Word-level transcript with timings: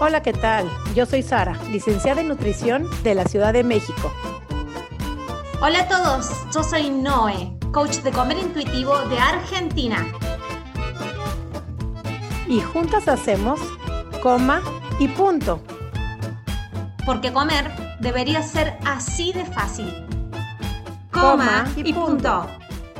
Hola, 0.00 0.22
¿qué 0.22 0.32
tal? 0.32 0.68
Yo 0.96 1.06
soy 1.06 1.22
Sara, 1.22 1.56
licenciada 1.70 2.20
en 2.20 2.26
nutrición 2.26 2.88
de 3.04 3.14
la 3.14 3.26
Ciudad 3.26 3.52
de 3.52 3.62
México. 3.62 4.12
Hola 5.62 5.82
a 5.82 5.88
todos, 5.88 6.30
yo 6.52 6.64
soy 6.64 6.90
Noé, 6.90 7.56
coach 7.72 7.98
de 7.98 8.10
comer 8.10 8.38
intuitivo 8.38 8.98
de 9.08 9.18
Argentina. 9.18 10.04
Y 12.48 12.60
juntas 12.60 13.06
hacemos 13.06 13.60
coma 14.20 14.62
y 14.98 15.06
punto. 15.06 15.62
Porque 17.06 17.32
comer 17.32 17.70
debería 18.00 18.42
ser 18.42 18.76
así 18.84 19.32
de 19.32 19.44
fácil. 19.44 19.86
Coma, 21.12 21.72
y, 21.76 21.92
punto. 21.92 22.48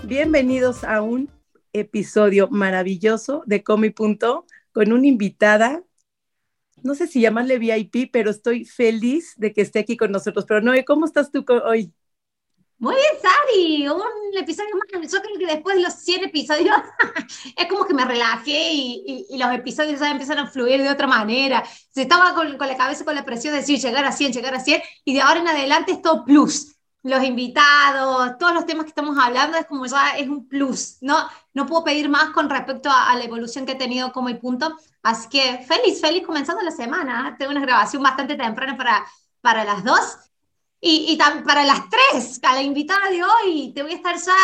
Bienvenidos 0.04 0.84
a 0.84 1.02
un 1.02 1.29
episodio 1.72 2.48
maravilloso 2.50 3.42
de 3.46 3.64
Coma 3.64 3.86
y 3.86 3.90
punto 3.90 4.46
con 4.72 4.92
una 4.92 5.08
invitada 5.08 5.82
no 6.84 6.94
sé 6.94 7.06
si 7.06 7.20
llamarle 7.20 7.58
VIP, 7.58 8.11
pero 8.12 8.30
estoy 8.30 8.64
feliz 8.64 9.34
de 9.36 9.52
que 9.52 9.62
esté 9.62 9.80
aquí 9.80 9.96
con 9.96 10.12
nosotros. 10.12 10.44
Pero 10.46 10.61
Noé, 10.61 10.84
¿cómo 10.84 11.06
estás 11.06 11.30
tú 11.30 11.44
hoy? 11.66 11.92
Muy 12.79 12.96
bien, 12.96 13.14
Sari, 13.22 13.88
un 13.88 14.38
episodio 14.38 14.76
más. 14.76 15.11
Yo 15.11 15.22
creo 15.22 15.39
que 15.39 15.46
después 15.46 15.76
de 15.76 15.82
los 15.82 15.94
100 15.94 16.25
episodios 16.25 16.76
es 17.56 17.66
como 17.68 17.86
que 17.86 17.94
me 17.94 18.04
relajé 18.04 18.72
y, 18.72 19.26
los 19.39 19.52
episodios 19.54 19.98
ya 19.98 20.11
empiezan 20.11 20.39
a 20.39 20.46
fluir 20.46 20.82
de 20.82 20.90
otra 20.90 21.06
manera. 21.06 21.64
Se 21.90 22.02
estaba 22.02 22.34
con, 22.34 22.58
la 22.58 22.76
cabeza 22.76 23.04
con 23.04 23.14
la 23.14 23.25
presión 23.25 23.54
de 23.54 23.61
decir 23.61 23.78
llegar 23.80 24.04
a 24.04 24.12
100, 24.12 24.32
llegar 24.32 24.54
a 24.54 24.61
100, 24.61 24.82
y 25.04 25.14
de 25.14 25.22
ahora 25.22 25.40
en 25.40 25.48
adelante 25.48 25.92
es 25.92 26.03
todo 26.03 26.25
plus. 26.26 26.73
Los 27.04 27.22
invitados, 27.22 28.36
todos 28.39 28.54
los 28.54 28.67
temas 28.67 28.85
que 28.85 28.89
estamos 28.89 29.17
hablando 29.17 29.57
es 29.57 29.67
como 29.67 29.86
ya 29.86 30.17
es 30.18 30.29
un 30.29 30.49
plus. 30.49 30.96
No, 31.00 31.29
no 31.53 31.67
puedo 31.67 31.85
pedir 31.85 32.08
más 32.08 32.31
con 32.31 32.50
respecto 32.50 32.91
a, 32.91 33.14
la 33.14 33.22
evolución 33.22 33.64
que 33.64 33.72
he 33.72 33.77
tenido 33.77 34.11
como 34.11 34.28
y 34.31 34.34
punto. 34.34 34.77
Así 35.03 35.28
que 35.28 35.65
feliz, 35.69 36.01
feliz 36.01 36.27
comenzando 36.27 36.62
la 36.62 36.73
semana. 36.73 37.37
Tengo 37.39 37.53
una 37.53 37.61
grabación 37.61 38.03
bastante 38.03 38.34
temprana 38.34 38.77
para, 38.77 39.06
para 39.41 39.65
las 39.65 39.84
dos 39.84 40.19
y, 40.87 41.12
y 41.12 41.17
para 41.17 41.65
las 41.65 41.89
tres, 41.89 42.41
a 42.43 42.55
la 42.55 42.62
invitada 42.62 43.09
de 43.09 43.23
hoy, 43.25 43.73
te 43.75 43.83
voy 43.83 43.93
a 43.93 43.97
estar 43.97 44.17
ya, 44.17 44.34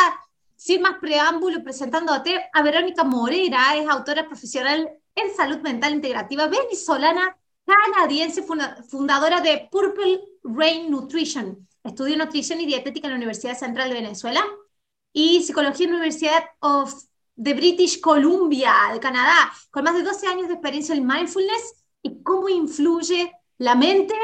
sin 0.57 0.81
más 0.81 0.95
preámbulo, 0.99 1.63
presentándote 1.63 2.49
a 2.51 2.63
Verónica 2.63 3.05
Morera, 3.05 3.77
es 3.77 3.87
autora 3.87 4.27
profesional 4.27 4.89
en 5.15 5.37
salud 5.37 5.59
mental 5.59 5.93
integrativa 5.93 6.47
venezolana, 6.47 7.37
canadiense, 7.67 8.43
fundadora 8.89 9.43
de 9.43 9.69
Purple 9.71 10.21
Rain 10.45 10.91
Nutrition. 10.91 11.69
Estudió 11.85 12.17
nutrición 12.17 12.61
y 12.61 12.67
dietética 12.67 13.07
en 13.07 13.13
la 13.13 13.17
Universidad 13.17 13.59
Central 13.59 13.89
de 13.89 13.95
Venezuela 13.95 14.45
y 15.13 15.43
psicología 15.43 15.87
en 15.87 15.93
la 15.93 15.99
Universidad 15.99 16.45
of 16.61 16.95
de 17.37 17.55
British 17.55 18.01
Columbia, 18.01 18.75
de 18.93 19.01
Canadá, 19.01 19.51
con 19.71 19.85
más 19.85 19.95
de 19.95 20.03
12 20.03 20.27
años 20.27 20.49
de 20.49 20.55
experiencia 20.55 20.95
en 20.95 21.07
mindfulness 21.07 21.87
y 22.03 22.23
cómo 22.23 22.51
influye 22.51 23.33
la 23.57 23.75
mente 23.75 24.15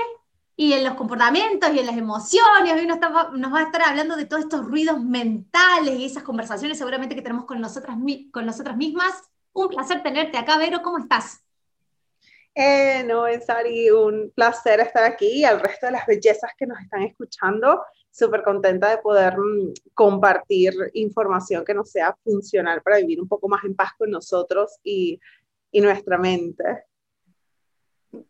y 0.55 0.75
en 0.75 0.85
los 0.85 0.95
comportamientos 0.95 1.73
y 1.73 1.79
en 1.79 1.87
las 1.87 1.97
emociones. 1.97 2.75
Hoy 2.75 2.87
nos, 2.87 2.99
nos, 3.33 3.55
va 3.55 3.61
a 3.61 3.63
estar 3.63 3.83
hablando 3.83 4.17
de 4.17 4.27
todos 4.27 4.43
estos 4.43 4.67
ruidos 4.67 5.01
mentales 5.03 5.99
y 5.99 6.05
esas 6.05 6.25
conversaciones 6.25 6.77
seguramente 6.77 7.15
que 7.15 7.23
tenemos 7.23 7.47
con 7.47 7.59
nosotras, 7.59 7.97
con 8.33 8.45
nosotras 8.45 8.77
mismas. 8.77 9.15
Un 9.55 9.69
placer 9.69 10.03
tenerte 10.03 10.37
acá, 10.37 10.59
Vero, 10.59 10.83
¿cómo 10.83 10.99
estás? 10.99 11.46
Eh, 12.59 13.05
no, 13.05 13.27
es 13.27 13.45
Sari, 13.45 13.91
un 13.91 14.33
placer 14.35 14.81
estar 14.81 15.05
aquí 15.05 15.41
y 15.41 15.45
al 15.45 15.61
resto 15.61 15.85
de 15.85 15.93
las 15.93 16.07
bellezas 16.07 16.53
que 16.57 16.67
nos 16.67 16.81
están 16.81 17.03
escuchando. 17.03 17.83
Súper 18.11 18.43
contenta 18.43 18.89
de 18.89 18.97
poder 18.97 19.37
mm, 19.37 19.75
compartir 19.93 20.73
información 20.95 21.67
que 21.67 21.75
nos 21.75 21.91
sea 21.91 22.17
funcional 22.25 22.81
para 22.81 22.97
vivir 22.97 23.21
un 23.21 23.29
poco 23.29 23.47
más 23.47 23.63
en 23.65 23.77
paz 23.77 23.91
con 23.99 24.11
nosotros 24.11 24.79
y, 24.83 25.21
y 25.71 25.83
nuestra 25.83 26.17
mente. 26.17 26.65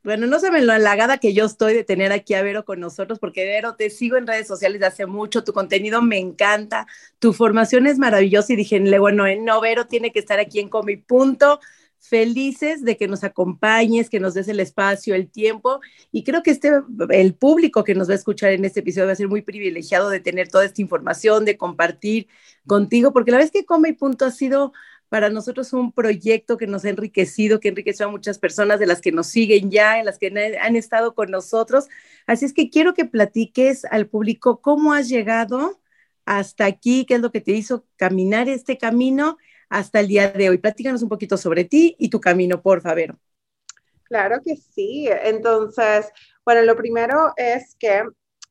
Bueno, 0.03 0.27
no 0.27 0.41
saben 0.41 0.67
lo 0.67 0.73
halagada 0.73 1.19
que 1.19 1.33
yo 1.33 1.45
estoy 1.45 1.75
de 1.75 1.85
tener 1.85 2.11
aquí 2.11 2.35
a 2.35 2.43
Vero 2.43 2.65
con 2.65 2.81
nosotros, 2.81 3.21
porque 3.21 3.45
Vero, 3.45 3.77
te 3.77 3.91
sigo 3.91 4.17
en 4.17 4.27
redes 4.27 4.49
sociales 4.49 4.81
de 4.81 4.87
hace 4.87 5.07
mucho, 5.07 5.45
tu 5.45 5.53
contenido 5.53 6.03
me 6.03 6.19
encanta, 6.19 6.89
tu 7.21 7.33
formación 7.33 7.87
es 7.87 7.97
maravillosa 7.97 8.55
y 8.55 8.57
dije, 8.57 8.81
bueno, 8.99 9.25
no, 9.41 9.61
Vero 9.61 9.87
tiene 9.87 10.11
que 10.11 10.19
estar 10.19 10.41
aquí 10.41 10.59
en 10.59 10.69
Comi 10.69 10.97
Punto. 10.97 11.61
Felices 12.09 12.85
de 12.85 12.97
que 12.97 13.09
nos 13.09 13.25
acompañes, 13.25 14.09
que 14.09 14.21
nos 14.21 14.35
des 14.35 14.49
el 14.49 14.61
espacio, 14.61 15.15
el 15.15 15.29
tiempo. 15.29 15.81
Y 16.13 16.25
creo 16.25 16.43
que 16.43 16.51
este, 16.53 16.71
el 17.11 17.35
público 17.35 17.85
que 17.85 17.95
nos 17.95 18.09
va 18.09 18.13
a 18.13 18.17
escuchar 18.17 18.53
en 18.53 18.65
este 18.65 18.81
episodio 18.81 19.07
va 19.07 19.13
a 19.13 19.17
ser 19.17 19.29
muy 19.29 19.43
privilegiado 19.43 20.11
de 20.11 20.21
tener 20.21 20.49
toda 20.49 20.65
esta 20.65 20.81
información, 20.81 21.45
de 21.45 21.57
compartir 21.57 22.29
contigo, 22.67 23.13
porque 23.13 23.31
la 23.31 23.39
vez 23.39 23.51
que 23.51 23.65
Come 23.65 23.95
Punto 23.95 24.25
ha 24.25 24.31
sido 24.31 24.73
para 25.09 25.31
nosotros 25.31 25.73
un 25.73 25.93
proyecto 25.93 26.57
que 26.57 26.67
nos 26.67 26.85
ha 26.85 26.91
enriquecido, 26.91 27.61
que 27.61 27.69
enriqueció 27.69 28.07
a 28.07 28.11
muchas 28.11 28.39
personas 28.39 28.81
de 28.81 28.87
las 28.87 29.01
que 29.01 29.13
nos 29.13 29.29
siguen 29.29 29.71
ya, 29.71 29.99
en 29.99 30.05
las 30.05 30.19
que 30.19 30.57
han 30.61 30.77
estado 30.77 31.15
con 31.15 31.31
nosotros. 31.31 31.87
Así 32.27 32.45
es 32.45 32.53
que 32.53 32.71
quiero 32.71 32.95
que 32.95 33.05
platiques 33.05 33.85
al 33.85 34.09
público 34.09 34.61
cómo 34.61 34.93
has 34.93 35.09
llegado 35.09 35.81
hasta 36.25 36.67
aquí, 36.67 37.05
qué 37.07 37.15
es 37.15 37.21
lo 37.21 37.31
que 37.31 37.41
te 37.41 37.53
hizo 37.53 37.85
caminar 37.97 38.49
este 38.49 38.79
camino 38.79 39.39
hasta 39.69 40.01
el 40.01 40.09
día 40.09 40.31
de 40.31 40.51
hoy. 40.51 40.59
Platícanos 40.59 41.03
un 41.03 41.09
poquito 41.09 41.37
sobre 41.37 41.65
ti 41.65 41.97
y 41.99 42.09
tu 42.09 42.21
camino, 42.21 42.61
por 42.61 42.81
favor. 42.81 43.17
Claro 44.05 44.41
que 44.45 44.57
sí. 44.57 45.09
Entonces, 45.09 46.09
bueno, 46.45 46.63
lo 46.63 46.77
primero 46.77 47.33
es 47.37 47.75
que 47.79 48.05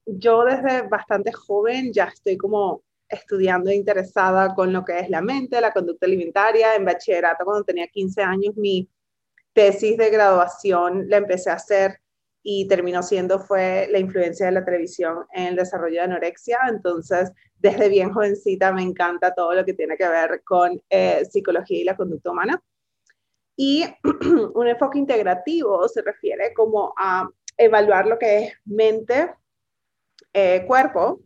yo 0.06 0.44
desde 0.44 0.88
bastante 0.88 1.32
joven 1.32 1.92
ya 1.94 2.06
estoy 2.06 2.38
como 2.38 2.84
estudiando 3.08 3.70
e 3.70 3.76
interesada 3.76 4.54
con 4.54 4.74
lo 4.74 4.84
que 4.84 5.00
es 5.00 5.10
la 5.10 5.22
mente, 5.22 5.62
la 5.62 5.72
conducta 5.72 6.06
alimentaria. 6.06 6.76
En 6.76 6.86
bachillerato, 6.86 7.46
cuando 7.46 7.64
tenía 7.64 7.88
15 7.88 8.22
años, 8.22 8.56
mi 8.58 8.90
tesis 9.54 9.98
de 9.98 10.10
graduación 10.10 11.08
la 11.10 11.18
empecé 11.18 11.50
a 11.50 11.54
hacer 11.54 12.00
y 12.44 12.68
terminó 12.68 13.02
siendo 13.02 13.40
fue 13.40 13.88
la 13.90 13.98
influencia 13.98 14.46
de 14.46 14.52
la 14.52 14.66
televisión 14.66 15.26
en 15.34 15.48
el 15.48 15.56
desarrollo 15.56 15.96
de 15.96 16.02
anorexia. 16.02 16.60
Entonces, 16.70 17.32
desde 17.66 17.90
bien 17.90 18.14
jovencita 18.14 18.72
me 18.72 18.84
encanta 18.84 19.34
todo 19.34 19.54
lo 19.54 19.66
que 19.66 19.74
tiene 19.74 19.98
que 19.98 20.08
ver 20.08 20.44
con 20.44 20.82
eh, 20.90 21.26
psicología 21.26 21.80
y 21.80 21.84
la 21.84 21.98
conducta 21.98 22.32
humana. 22.32 22.62
Y 23.56 23.84
un 24.54 24.68
enfoque 24.68 25.00
integrativo 25.00 25.88
se 25.88 26.02
refiere 26.02 26.54
como 26.54 26.94
a 26.98 27.30
evaluar 27.58 28.08
lo 28.08 28.20
que 28.20 28.38
es 28.38 28.54
mente, 28.66 29.34
eh, 30.34 30.66
cuerpo 30.68 31.22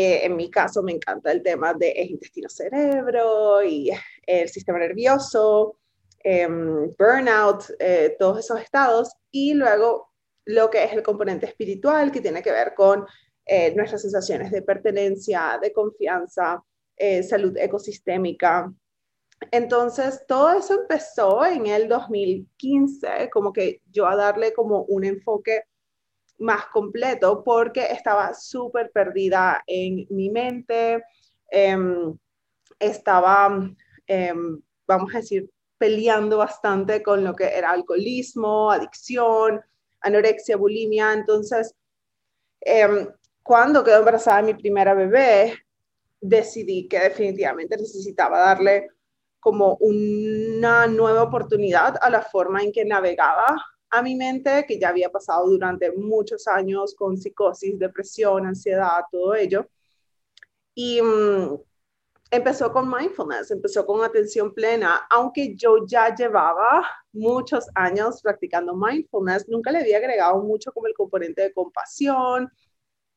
en 0.00 0.36
mi 0.36 0.50
caso 0.50 0.82
me 0.82 0.92
encanta 0.92 1.32
el 1.32 1.42
tema 1.42 1.74
de 1.74 1.92
intestino-cerebro 2.08 3.64
y 3.64 3.90
el 4.26 4.48
sistema 4.48 4.78
nervioso, 4.78 5.78
em, 6.22 6.90
burnout, 6.96 7.64
eh, 7.78 8.14
todos 8.18 8.38
esos 8.38 8.60
estados. 8.60 9.12
Y 9.30 9.54
luego 9.54 10.12
lo 10.44 10.70
que 10.70 10.84
es 10.84 10.92
el 10.92 11.02
componente 11.02 11.46
espiritual, 11.46 12.12
que 12.12 12.20
tiene 12.20 12.42
que 12.42 12.52
ver 12.52 12.74
con 12.74 13.06
eh, 13.50 13.74
nuestras 13.74 14.02
sensaciones 14.02 14.50
de 14.50 14.60
pertenencia, 14.60 15.58
de 15.60 15.72
confianza, 15.72 16.62
eh, 16.94 17.22
salud 17.22 17.56
ecosistémica. 17.56 18.70
Entonces, 19.50 20.24
todo 20.28 20.52
eso 20.52 20.82
empezó 20.82 21.46
en 21.46 21.66
el 21.66 21.88
2015, 21.88 23.30
como 23.32 23.52
que 23.52 23.80
yo 23.90 24.06
a 24.06 24.16
darle 24.16 24.52
como 24.52 24.82
un 24.82 25.04
enfoque 25.04 25.62
más 26.38 26.66
completo 26.66 27.42
porque 27.42 27.86
estaba 27.90 28.34
súper 28.34 28.90
perdida 28.92 29.62
en 29.66 30.06
mi 30.10 30.28
mente, 30.28 31.02
em, 31.50 32.14
estaba, 32.78 33.66
em, 34.06 34.60
vamos 34.86 35.14
a 35.14 35.18
decir, 35.18 35.50
peleando 35.78 36.36
bastante 36.36 37.02
con 37.02 37.24
lo 37.24 37.34
que 37.34 37.46
era 37.46 37.70
alcoholismo, 37.70 38.70
adicción, 38.70 39.62
anorexia, 40.00 40.56
bulimia. 40.58 41.12
Entonces, 41.14 41.74
em, 42.60 43.08
cuando 43.48 43.82
quedó 43.82 44.00
embarazada 44.00 44.42
mi 44.42 44.52
primera 44.52 44.92
bebé, 44.92 45.54
decidí 46.20 46.86
que 46.86 47.00
definitivamente 47.00 47.78
necesitaba 47.78 48.40
darle 48.40 48.90
como 49.40 49.78
una 49.80 50.86
nueva 50.86 51.22
oportunidad 51.22 51.94
a 51.98 52.10
la 52.10 52.20
forma 52.20 52.62
en 52.62 52.72
que 52.72 52.84
navegaba 52.84 53.56
a 53.88 54.02
mi 54.02 54.16
mente, 54.16 54.66
que 54.68 54.78
ya 54.78 54.90
había 54.90 55.08
pasado 55.08 55.48
durante 55.48 55.90
muchos 55.92 56.46
años 56.46 56.94
con 56.94 57.16
psicosis, 57.16 57.78
depresión, 57.78 58.44
ansiedad, 58.44 59.00
todo 59.10 59.34
ello. 59.34 59.66
Y 60.74 61.00
mm, 61.00 61.58
empezó 62.30 62.70
con 62.70 62.90
mindfulness, 62.90 63.50
empezó 63.50 63.86
con 63.86 64.04
atención 64.04 64.52
plena, 64.52 65.06
aunque 65.08 65.56
yo 65.56 65.86
ya 65.86 66.14
llevaba 66.14 66.86
muchos 67.12 67.66
años 67.74 68.20
practicando 68.20 68.76
mindfulness, 68.76 69.48
nunca 69.48 69.70
le 69.70 69.78
había 69.78 69.96
agregado 69.96 70.42
mucho 70.42 70.70
como 70.70 70.86
el 70.86 70.92
componente 70.92 71.40
de 71.40 71.54
compasión 71.54 72.52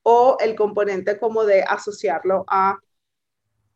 o 0.04 0.38
el 0.40 0.56
componente 0.56 1.20
como 1.20 1.46
de 1.46 1.62
asociarlo 1.64 2.44
a 2.48 2.80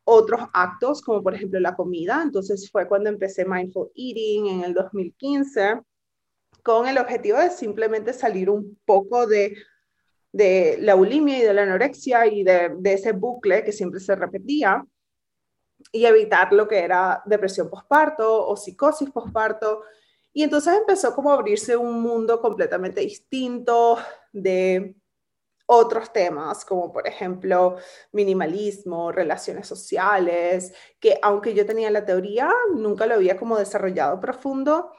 otros 0.05 0.41
actos, 0.53 1.01
como 1.01 1.21
por 1.21 1.35
ejemplo 1.35 1.59
la 1.59 1.75
comida. 1.75 2.21
Entonces 2.23 2.69
fue 2.71 2.87
cuando 2.87 3.09
empecé 3.09 3.45
Mindful 3.45 3.91
Eating 3.95 4.47
en 4.47 4.63
el 4.63 4.73
2015 4.73 5.81
con 6.63 6.87
el 6.87 6.97
objetivo 6.97 7.37
de 7.37 7.51
simplemente 7.51 8.13
salir 8.13 8.49
un 8.49 8.79
poco 8.85 9.27
de, 9.27 9.55
de 10.31 10.77
la 10.79 10.95
bulimia 10.95 11.37
y 11.37 11.41
de 11.41 11.53
la 11.53 11.63
anorexia 11.63 12.25
y 12.27 12.43
de, 12.43 12.75
de, 12.77 12.93
ese 12.93 13.11
bucle 13.11 13.63
que 13.63 13.71
siempre 13.71 13.99
se 13.99 14.15
repetía 14.15 14.83
y 15.91 16.05
evitar 16.05 16.51
lo 16.53 16.67
que 16.67 16.79
era 16.79 17.21
depresión 17.25 17.69
postparto 17.69 18.47
o 18.47 18.55
psicosis 18.55 19.11
postparto 19.11 19.83
Y 20.33 20.43
entonces 20.43 20.75
empezó 20.75 21.13
como 21.13 21.31
a 21.31 21.35
abrirse 21.35 21.77
un 21.77 22.01
mundo 22.01 22.41
completamente 22.41 23.01
distinto 23.01 23.97
de 24.33 24.95
otros 25.65 26.13
temas, 26.13 26.65
como 26.65 26.91
por 26.91 27.07
ejemplo 27.07 27.77
minimalismo, 28.11 29.11
relaciones 29.11 29.67
sociales, 29.67 30.73
que 30.99 31.17
aunque 31.21 31.53
yo 31.53 31.65
tenía 31.65 31.89
la 31.89 32.05
teoría, 32.05 32.51
nunca 32.73 33.05
lo 33.05 33.15
había 33.15 33.37
como 33.37 33.57
desarrollado 33.57 34.19
profundo. 34.19 34.91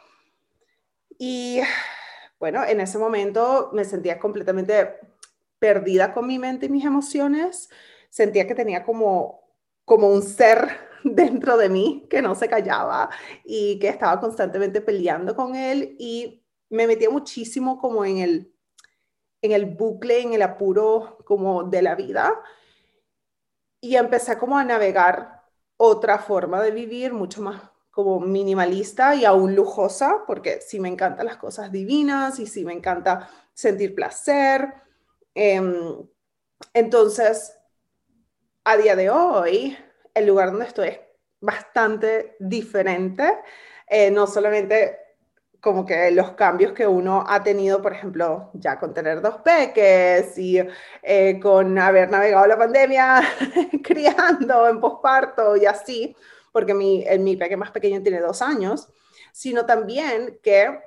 Y 1.19 1.61
bueno, 2.39 2.65
en 2.65 2.81
ese 2.81 2.99
momento 2.99 3.71
me 3.73 3.85
sentía 3.85 4.19
completamente 4.19 4.99
perdida 5.59 6.13
con 6.13 6.27
mi 6.27 6.39
mente 6.39 6.67
y 6.67 6.69
mis 6.69 6.85
emociones. 6.85 7.71
Sentía 8.11 8.47
que 8.47 8.55
tenía 8.55 8.85
como, 8.85 9.43
como 9.85 10.09
un 10.09 10.23
ser 10.23 10.69
dentro 11.05 11.57
de 11.57 11.69
mí 11.69 12.07
que 12.11 12.23
no 12.23 12.35
se 12.35 12.49
callaba 12.49 13.11
y 13.45 13.79
que 13.79 13.89
estaba 13.89 14.21
constantemente 14.21 14.81
peleando 14.81 15.35
con 15.37 15.55
él 15.55 15.97
y 15.99 16.43
me 16.69 16.87
metía 16.87 17.11
muchísimo 17.11 17.79
como 17.79 18.05
en 18.05 18.19
el, 18.19 18.56
en 19.43 19.53
el 19.53 19.67
bucle, 19.67 20.21
en 20.21 20.33
el 20.33 20.43
apuro 20.43 21.19
como 21.25 21.65
de 21.65 21.83
la 21.83 21.95
vida 21.95 22.33
y 23.81 23.97
empecé 23.97 24.37
como 24.37 24.59
a 24.59 24.65
navegar 24.65 25.43
otra 25.77 26.19
forma 26.19 26.63
de 26.63 26.71
vivir 26.71 27.13
mucho 27.13 27.43
más 27.43 27.63
como 27.91 28.21
minimalista 28.21 29.15
y 29.15 29.25
aún 29.25 29.55
lujosa, 29.55 30.25
porque 30.27 30.61
sí 30.61 30.81
me 30.81 30.89
encantan 30.89 31.27
las 31.27 31.37
cosas 31.37 31.73
divinas 31.73 32.39
y 32.39 32.47
sí 32.47 32.65
me 32.65 32.73
encanta 32.73 33.31
sentir 33.55 33.95
placer. 33.95 34.75
Em, 35.35 36.07
entonces, 36.75 37.57
a 38.65 38.77
día 38.77 38.97
de 38.97 39.09
hoy, 39.09 39.79
el 40.15 40.27
lugar 40.27 40.51
donde 40.51 40.67
estoy 40.67 40.89
es 40.89 41.01
bastante 41.41 42.37
diferente, 42.39 43.39
eh, 43.87 44.11
no 44.11 44.27
solamente 44.27 44.99
como 45.61 45.85
que 45.85 46.11
los 46.11 46.33
cambios 46.33 46.73
que 46.73 46.87
uno 46.87 47.25
ha 47.27 47.43
tenido, 47.43 47.83
por 47.83 47.93
ejemplo, 47.93 48.51
ya 48.55 48.79
con 48.79 48.95
tener 48.95 49.21
dos 49.21 49.37
peques 49.39 50.37
y 50.39 50.61
eh, 51.03 51.41
con 51.41 51.79
haber 51.79 52.11
navegado 52.11 52.47
la 52.47 52.59
pandemia 52.59 53.23
criando 53.83 54.69
en 54.69 54.81
posparto 54.81 55.57
y 55.57 55.67
así, 55.67 56.17
porque 56.53 56.75
mi, 56.75 57.05
mi 57.19 57.37
peque 57.37 57.57
más 57.57 57.71
pequeño 57.71 58.03
tiene 58.03 58.21
dos 58.21 58.43
años, 58.43 58.89
sino 59.33 59.67
también 59.67 60.39
que 60.43 60.81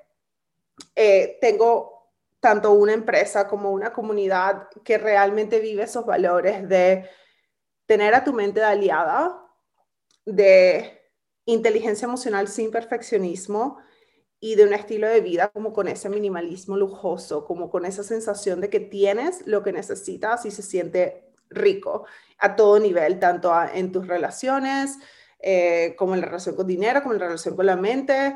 eh, 0.95 1.37
tengo 1.41 1.99
tanto 2.39 2.71
una 2.71 2.93
empresa 2.93 3.47
como 3.47 3.71
una 3.71 3.91
comunidad 3.91 4.69
que 4.83 4.97
realmente 4.97 5.59
vive 5.59 5.83
esos 5.83 6.05
valores 6.05 6.67
de 6.67 7.09
tener 7.85 8.15
a 8.15 8.23
tu 8.23 8.33
mente 8.33 8.63
aliada, 8.63 9.45
de 10.25 11.01
inteligencia 11.45 12.05
emocional 12.05 12.47
sin 12.47 12.71
perfeccionismo 12.71 13.79
y 14.39 14.55
de 14.55 14.63
un 14.63 14.73
estilo 14.73 15.07
de 15.07 15.21
vida 15.21 15.49
como 15.49 15.73
con 15.73 15.87
ese 15.87 16.09
minimalismo 16.09 16.77
lujoso, 16.77 17.45
como 17.45 17.69
con 17.69 17.85
esa 17.85 18.03
sensación 18.03 18.61
de 18.61 18.69
que 18.69 18.79
tienes 18.79 19.45
lo 19.45 19.63
que 19.63 19.73
necesitas 19.73 20.45
y 20.45 20.51
se 20.51 20.61
siente 20.61 21.33
rico 21.49 22.05
a 22.37 22.55
todo 22.55 22.79
nivel, 22.79 23.19
tanto 23.19 23.53
en 23.73 23.91
tus 23.91 24.07
relaciones, 24.07 24.97
eh, 25.39 25.95
como 25.97 26.13
en 26.13 26.21
la 26.21 26.27
relación 26.27 26.55
con 26.55 26.67
dinero, 26.67 27.01
como 27.01 27.13
en 27.13 27.19
la 27.19 27.25
relación 27.25 27.55
con 27.55 27.65
la 27.65 27.75
mente, 27.75 28.35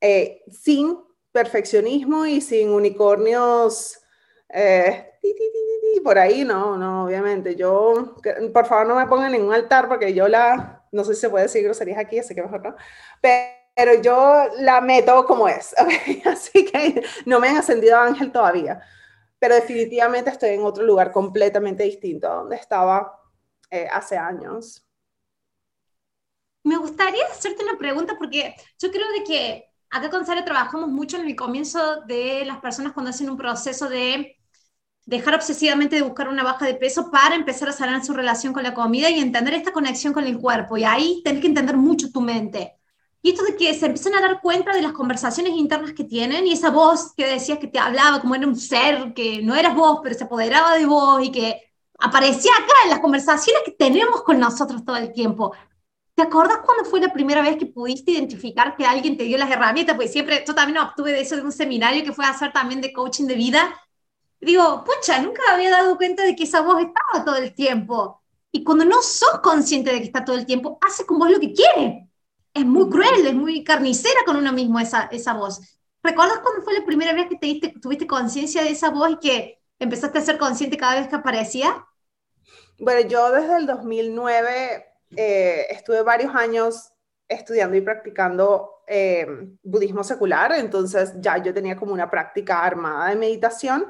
eh, 0.00 0.42
sin 0.50 0.98
perfeccionismo 1.32 2.26
y 2.26 2.40
sin 2.40 2.70
unicornios 2.70 3.98
eh, 4.48 5.10
por 6.04 6.18
ahí, 6.18 6.44
no, 6.44 6.76
no, 6.76 7.06
obviamente. 7.06 7.56
Yo, 7.56 8.14
por 8.52 8.66
favor, 8.66 8.86
no 8.86 8.94
me 8.94 9.06
pongan 9.06 9.34
en 9.34 9.42
un 9.42 9.52
altar 9.52 9.88
porque 9.88 10.12
yo 10.12 10.28
la, 10.28 10.86
no 10.92 11.02
sé 11.02 11.14
si 11.14 11.22
se 11.22 11.30
puede 11.30 11.44
decir 11.44 11.64
groserías 11.64 11.98
aquí, 11.98 12.18
así 12.18 12.34
que 12.34 12.42
mejor 12.42 12.62
no, 12.62 12.76
pero 13.20 13.63
yo 14.02 14.44
la 14.58 14.80
meto 14.80 15.24
como 15.26 15.48
es, 15.48 15.74
así 16.24 16.64
que 16.64 17.02
no 17.26 17.40
me 17.40 17.48
han 17.48 17.56
ascendido 17.58 17.98
ángel 17.98 18.30
todavía, 18.32 18.80
pero 19.38 19.54
definitivamente 19.54 20.30
estoy 20.30 20.50
en 20.50 20.62
otro 20.62 20.84
lugar 20.84 21.10
completamente 21.12 21.84
distinto 21.84 22.30
a 22.30 22.34
donde 22.36 22.56
estaba 22.56 23.20
eh, 23.70 23.88
hace 23.90 24.16
años. 24.16 24.86
Me 26.62 26.76
gustaría 26.78 27.26
hacerte 27.26 27.62
una 27.62 27.76
pregunta 27.78 28.14
porque 28.18 28.54
yo 28.78 28.90
creo 28.90 29.06
de 29.12 29.24
que 29.24 29.64
acá 29.90 30.10
con 30.10 30.24
Sara 30.24 30.44
trabajamos 30.44 30.88
mucho 30.88 31.18
en 31.18 31.26
el 31.26 31.36
comienzo 31.36 32.02
de 32.06 32.44
las 32.46 32.58
personas 32.58 32.92
cuando 32.92 33.10
hacen 33.10 33.28
un 33.30 33.36
proceso 33.36 33.88
de 33.88 34.38
dejar 35.06 35.34
obsesivamente 35.34 35.96
de 35.96 36.02
buscar 36.02 36.28
una 36.28 36.42
baja 36.44 36.66
de 36.66 36.74
peso 36.74 37.10
para 37.10 37.34
empezar 37.34 37.68
a 37.68 37.72
sanar 37.72 38.04
su 38.04 38.14
relación 38.14 38.52
con 38.54 38.62
la 38.62 38.74
comida 38.74 39.10
y 39.10 39.20
entender 39.20 39.54
esta 39.54 39.72
conexión 39.72 40.12
con 40.14 40.24
el 40.24 40.38
cuerpo. 40.38 40.76
Y 40.78 40.84
ahí 40.84 41.22
tenés 41.24 41.42
que 41.42 41.48
entender 41.48 41.76
mucho 41.76 42.10
tu 42.10 42.20
mente. 42.22 42.78
Y 43.24 43.30
esto 43.30 43.42
de 43.42 43.56
que 43.56 43.72
se 43.72 43.86
empiezan 43.86 44.14
a 44.14 44.20
dar 44.20 44.42
cuenta 44.42 44.72
de 44.74 44.82
las 44.82 44.92
conversaciones 44.92 45.54
internas 45.54 45.94
que 45.94 46.04
tienen 46.04 46.46
y 46.46 46.52
esa 46.52 46.68
voz 46.68 47.14
que 47.16 47.26
decías 47.26 47.58
que 47.58 47.68
te 47.68 47.78
hablaba 47.78 48.20
como 48.20 48.34
era 48.34 48.46
un 48.46 48.54
ser, 48.54 49.14
que 49.14 49.40
no 49.42 49.54
eras 49.54 49.74
vos, 49.74 50.00
pero 50.02 50.14
se 50.14 50.24
apoderaba 50.24 50.76
de 50.76 50.84
vos 50.84 51.24
y 51.24 51.32
que 51.32 51.72
aparecía 51.98 52.52
acá 52.52 52.74
en 52.84 52.90
las 52.90 53.00
conversaciones 53.00 53.62
que 53.64 53.72
tenemos 53.72 54.22
con 54.22 54.38
nosotros 54.38 54.84
todo 54.84 54.96
el 54.96 55.10
tiempo. 55.12 55.54
¿Te 56.14 56.22
acuerdas 56.22 56.58
cuándo 56.64 56.84
fue 56.84 57.00
la 57.00 57.12
primera 57.12 57.40
vez 57.40 57.56
que 57.56 57.66
pudiste 57.66 58.12
identificar 58.12 58.76
que 58.76 58.84
alguien 58.84 59.16
te 59.16 59.24
dio 59.24 59.38
las 59.38 59.50
herramientas? 59.50 59.96
Pues 59.96 60.12
siempre, 60.12 60.44
yo 60.46 60.54
también 60.54 60.78
obtuve 60.78 61.12
de 61.12 61.22
eso 61.22 61.34
de 61.34 61.42
un 61.42 61.52
seminario 61.52 62.04
que 62.04 62.12
fue 62.12 62.26
a 62.26 62.30
hacer 62.30 62.52
también 62.52 62.82
de 62.82 62.92
coaching 62.92 63.26
de 63.26 63.34
vida 63.34 63.74
digo, 64.44 64.84
pucha, 64.84 65.20
nunca 65.20 65.42
había 65.52 65.70
dado 65.70 65.96
cuenta 65.96 66.22
de 66.24 66.36
que 66.36 66.44
esa 66.44 66.60
voz 66.60 66.80
estaba 66.80 67.24
todo 67.24 67.36
el 67.36 67.54
tiempo. 67.54 68.22
Y 68.52 68.62
cuando 68.62 68.84
no 68.84 69.02
sos 69.02 69.40
consciente 69.42 69.92
de 69.92 69.98
que 69.98 70.06
está 70.06 70.24
todo 70.24 70.36
el 70.36 70.46
tiempo, 70.46 70.78
hace 70.80 71.04
con 71.06 71.18
vos 71.18 71.30
lo 71.30 71.40
que 71.40 71.52
quiere. 71.52 72.03
Es 72.54 72.64
muy 72.64 72.88
cruel, 72.88 73.26
es 73.26 73.34
muy 73.34 73.64
carnicera 73.64 74.20
con 74.24 74.36
uno 74.36 74.52
mismo 74.52 74.80
esa, 74.80 75.08
esa 75.12 75.34
voz. 75.34 75.60
¿Recuerdas 76.02 76.38
cuándo 76.38 76.62
fue 76.62 76.78
la 76.78 76.86
primera 76.86 77.12
vez 77.12 77.28
que 77.28 77.36
te 77.36 77.46
diste, 77.46 77.74
tuviste 77.80 78.06
conciencia 78.06 78.62
de 78.62 78.70
esa 78.70 78.90
voz 78.90 79.10
y 79.10 79.18
que 79.18 79.62
empezaste 79.78 80.18
a 80.18 80.22
ser 80.22 80.38
consciente 80.38 80.76
cada 80.76 81.00
vez 81.00 81.08
que 81.08 81.16
aparecía? 81.16 81.84
Bueno, 82.78 83.08
yo 83.08 83.30
desde 83.32 83.56
el 83.56 83.66
2009 83.66 84.86
eh, 85.16 85.66
estuve 85.70 86.02
varios 86.02 86.34
años 86.34 86.92
estudiando 87.28 87.76
y 87.76 87.80
practicando 87.80 88.82
eh, 88.86 89.26
budismo 89.62 90.04
secular, 90.04 90.52
entonces 90.52 91.14
ya 91.20 91.42
yo 91.42 91.54
tenía 91.54 91.76
como 91.76 91.92
una 91.92 92.10
práctica 92.10 92.62
armada 92.62 93.08
de 93.08 93.16
meditación 93.16 93.86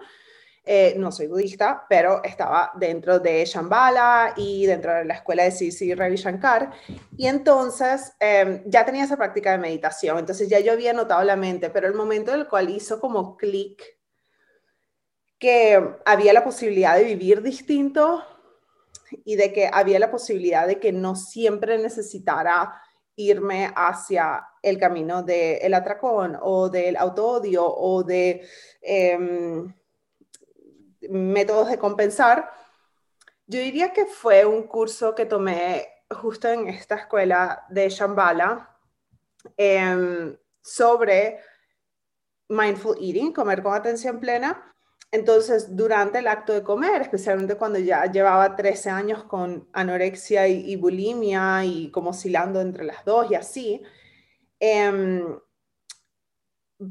eh, 0.67 0.95
no 0.97 1.13
soy 1.13 1.27
budista, 1.27 1.85
pero 1.91 2.25
estaba 2.25 2.73
dentro 2.75 3.19
de 3.19 3.45
Shambhala 3.45 4.33
y 4.35 4.65
dentro 4.65 4.95
de 4.95 5.05
la 5.05 5.15
escuela 5.15 5.45
de 5.45 5.51
Sisi 5.51 5.95
Ravi 5.95 6.17
Shankar. 6.17 6.73
Y 7.19 7.27
entonces 7.27 8.15
em, 8.19 8.63
ya 8.65 8.85
tenía 8.85 9.05
esa 9.05 9.19
práctica 9.19 9.53
de 9.53 9.59
meditación, 9.59 10.19
entonces 10.19 10.49
ya 10.49 10.61
yo 10.61 10.73
había 10.73 10.95
notado 10.95 11.23
la 11.23 11.37
mente, 11.37 11.69
pero 11.69 11.87
el 11.87 11.95
momento 11.95 12.33
en 12.33 12.41
el 12.41 12.49
cual 12.49 12.71
hizo 12.71 12.99
como 12.99 13.37
clic 13.37 13.83
que 15.39 15.79
había 16.07 16.33
la 16.33 16.45
posibilidad 16.45 16.97
de 16.97 17.05
vivir 17.05 17.43
distinto 17.43 18.25
y 19.25 19.37
de 19.37 19.53
que 19.53 19.69
había 19.71 19.99
la 19.99 20.11
posibilidad 20.11 20.67
de 20.67 20.81
que 20.81 20.93
no 20.93 21.15
siempre 21.15 21.77
necesitara 21.77 22.81
irme 23.17 23.71
hacia 23.77 24.47
el 24.63 24.79
camino 24.79 25.23
del 25.23 25.75
atracón 25.75 26.39
o 26.41 26.71
del 26.71 26.97
autoodio 26.97 27.67
o 27.67 28.03
de... 28.03 28.49
Em, 28.81 29.75
métodos 31.11 31.69
de 31.69 31.79
compensar, 31.79 32.51
yo 33.47 33.61
diría 33.61 33.93
que 33.93 34.07
fue 34.07 34.45
un 34.45 34.65
curso 34.65 35.15
que 35.15 35.27
tomé 35.27 35.89
justo 36.11 36.49
en 36.49 36.69
esta 36.69 36.97
escuela 36.97 37.67
de 37.69 37.89
Shambhala 37.89 38.71
em, 39.57 40.37
sobre 40.63 41.41
mindful 42.49 42.97
eating, 43.01 43.33
comer 43.33 43.63
con 43.63 43.75
atención 43.75 44.21
plena. 44.21 44.75
Entonces, 45.11 45.77
durante 45.77 46.19
el 46.19 46.27
acto 46.27 46.53
de 46.53 46.63
comer, 46.63 47.03
especialmente 47.03 47.57
cuando 47.57 47.79
ya 47.79 48.07
llevaba 48.07 48.57
13 48.57 48.91
años 48.91 49.25
con 49.25 49.69
anorexia 49.73 50.49
y, 50.49 50.75
bulimia 50.77 51.65
y 51.65 51.91
como 51.91 52.11
oscilando 52.11 52.61
entre 52.61 52.85
las 52.85 53.05
dos 53.05 53.31
y 53.31 53.35
así, 53.35 53.83
eh, 54.59 55.23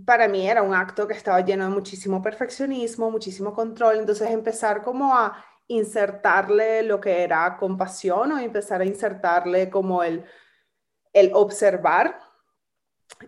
para 0.05 0.27
mí 0.27 0.47
era 0.47 0.61
un 0.61 0.73
acto 0.73 1.07
que 1.07 1.13
estaba 1.13 1.41
lleno 1.41 1.65
de 1.65 1.71
muchísimo 1.71 2.21
perfeccionismo, 2.21 3.11
muchísimo 3.11 3.53
control, 3.53 3.97
entonces 3.97 4.29
empezar 4.29 4.83
como 4.83 5.15
a 5.15 5.43
insertarle 5.67 6.83
lo 6.83 6.99
que 6.99 7.23
era 7.23 7.57
compasión 7.57 8.31
o 8.31 8.39
empezar 8.39 8.81
a 8.81 8.85
insertarle 8.85 9.69
como 9.69 10.03
el, 10.03 10.23
el 11.13 11.31
observar, 11.33 12.19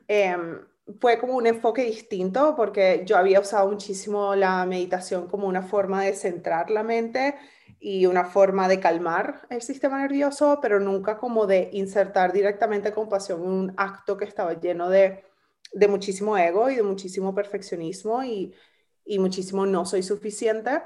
em, 0.08 0.60
fue 1.00 1.18
como 1.18 1.36
un 1.36 1.48
enfoque 1.48 1.84
distinto 1.84 2.56
porque 2.56 3.04
yo 3.06 3.18
había 3.18 3.40
usado 3.40 3.68
muchísimo 3.70 4.36
la 4.36 4.66
meditación 4.66 5.28
como 5.28 5.48
una 5.48 5.64
forma 5.64 6.04
de 6.04 6.14
centrar 6.14 6.70
la 6.70 6.84
mente 6.84 7.36
y 7.80 8.06
una 8.06 8.26
forma 8.26 8.68
de 8.68 8.80
calmar 8.80 9.48
el 9.50 9.62
sistema 9.62 10.00
nervioso, 10.00 10.60
pero 10.62 10.80
nunca 10.80 11.18
como 11.18 11.48
de 11.48 11.70
insertar 11.74 12.32
directamente 12.34 12.92
compasión 12.92 13.44
en 13.44 13.50
un 13.50 13.74
acto 13.78 14.18
que 14.18 14.26
estaba 14.26 14.54
lleno 14.54 14.90
de 14.90 15.24
de 15.74 15.88
muchísimo 15.88 16.38
ego 16.38 16.70
y 16.70 16.76
de 16.76 16.84
muchísimo 16.84 17.34
perfeccionismo 17.34 18.24
y, 18.24 18.54
y 19.06 19.20
muchísimo 19.20 19.66
no 19.66 19.86
soy 19.86 20.04
suficiente. 20.04 20.82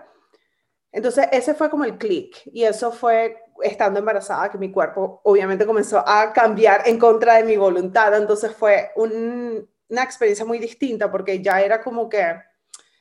Entonces 0.91 1.27
ese 1.31 1.53
fue 1.53 1.69
como 1.69 1.85
el 1.85 1.97
clic 1.97 2.41
y 2.45 2.63
eso 2.63 2.91
fue 2.91 3.43
estando 3.61 3.99
embarazada 3.99 4.49
que 4.49 4.57
mi 4.57 4.71
cuerpo 4.71 5.21
obviamente 5.23 5.65
comenzó 5.65 6.03
a 6.07 6.33
cambiar 6.33 6.87
en 6.87 6.97
contra 6.97 7.35
de 7.35 7.43
mi 7.43 7.57
voluntad. 7.57 8.15
Entonces 8.15 8.51
fue 8.55 8.91
un, 8.95 9.69
una 9.89 10.03
experiencia 10.03 10.45
muy 10.45 10.59
distinta 10.59 11.11
porque 11.11 11.41
ya 11.41 11.61
era 11.61 11.81
como 11.81 12.07
que, 12.07 12.23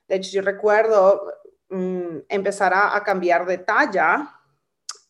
de 0.06 0.16
hecho 0.16 0.30
yo 0.32 0.42
recuerdo 0.42 1.32
mm, 1.68 2.18
empezar 2.28 2.72
a, 2.74 3.02
cambiar 3.04 3.46
de 3.46 3.58
talla 3.58 4.34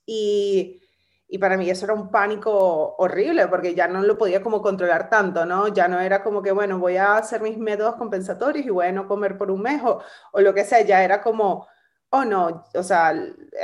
y, 0.04 0.82
y, 1.28 1.38
para 1.38 1.56
mí 1.56 1.68
eso 1.70 1.84
era 1.84 1.94
un 1.94 2.10
pánico 2.10 2.96
horrible 2.96 3.46
porque 3.48 3.74
ya 3.74 3.88
no 3.88 4.02
lo 4.02 4.16
podía 4.18 4.42
como 4.42 4.62
controlar 4.62 5.10
tanto, 5.10 5.44
¿no? 5.44 5.68
Ya 5.68 5.88
no 5.88 6.00
era 6.00 6.22
como 6.22 6.42
que, 6.42 6.52
bueno, 6.52 6.78
voy 6.78 6.96
a 6.96 7.16
hacer 7.16 7.42
mis 7.42 7.58
métodos 7.58 7.96
compensatorios 7.96 8.66
y 8.66 8.70
voy 8.70 8.86
a 8.86 8.92
no 8.92 9.06
comer 9.06 9.36
por 9.36 9.50
un 9.50 9.62
mes 9.62 9.82
o, 9.84 10.00
o 10.32 10.40
lo 10.40 10.54
que 10.54 10.64
sea, 10.64 10.80
ya 10.82 11.04
era 11.04 11.20
como, 11.22 11.66
oh 12.10 12.24
no, 12.24 12.64
o 12.74 12.82
sea, 12.82 13.14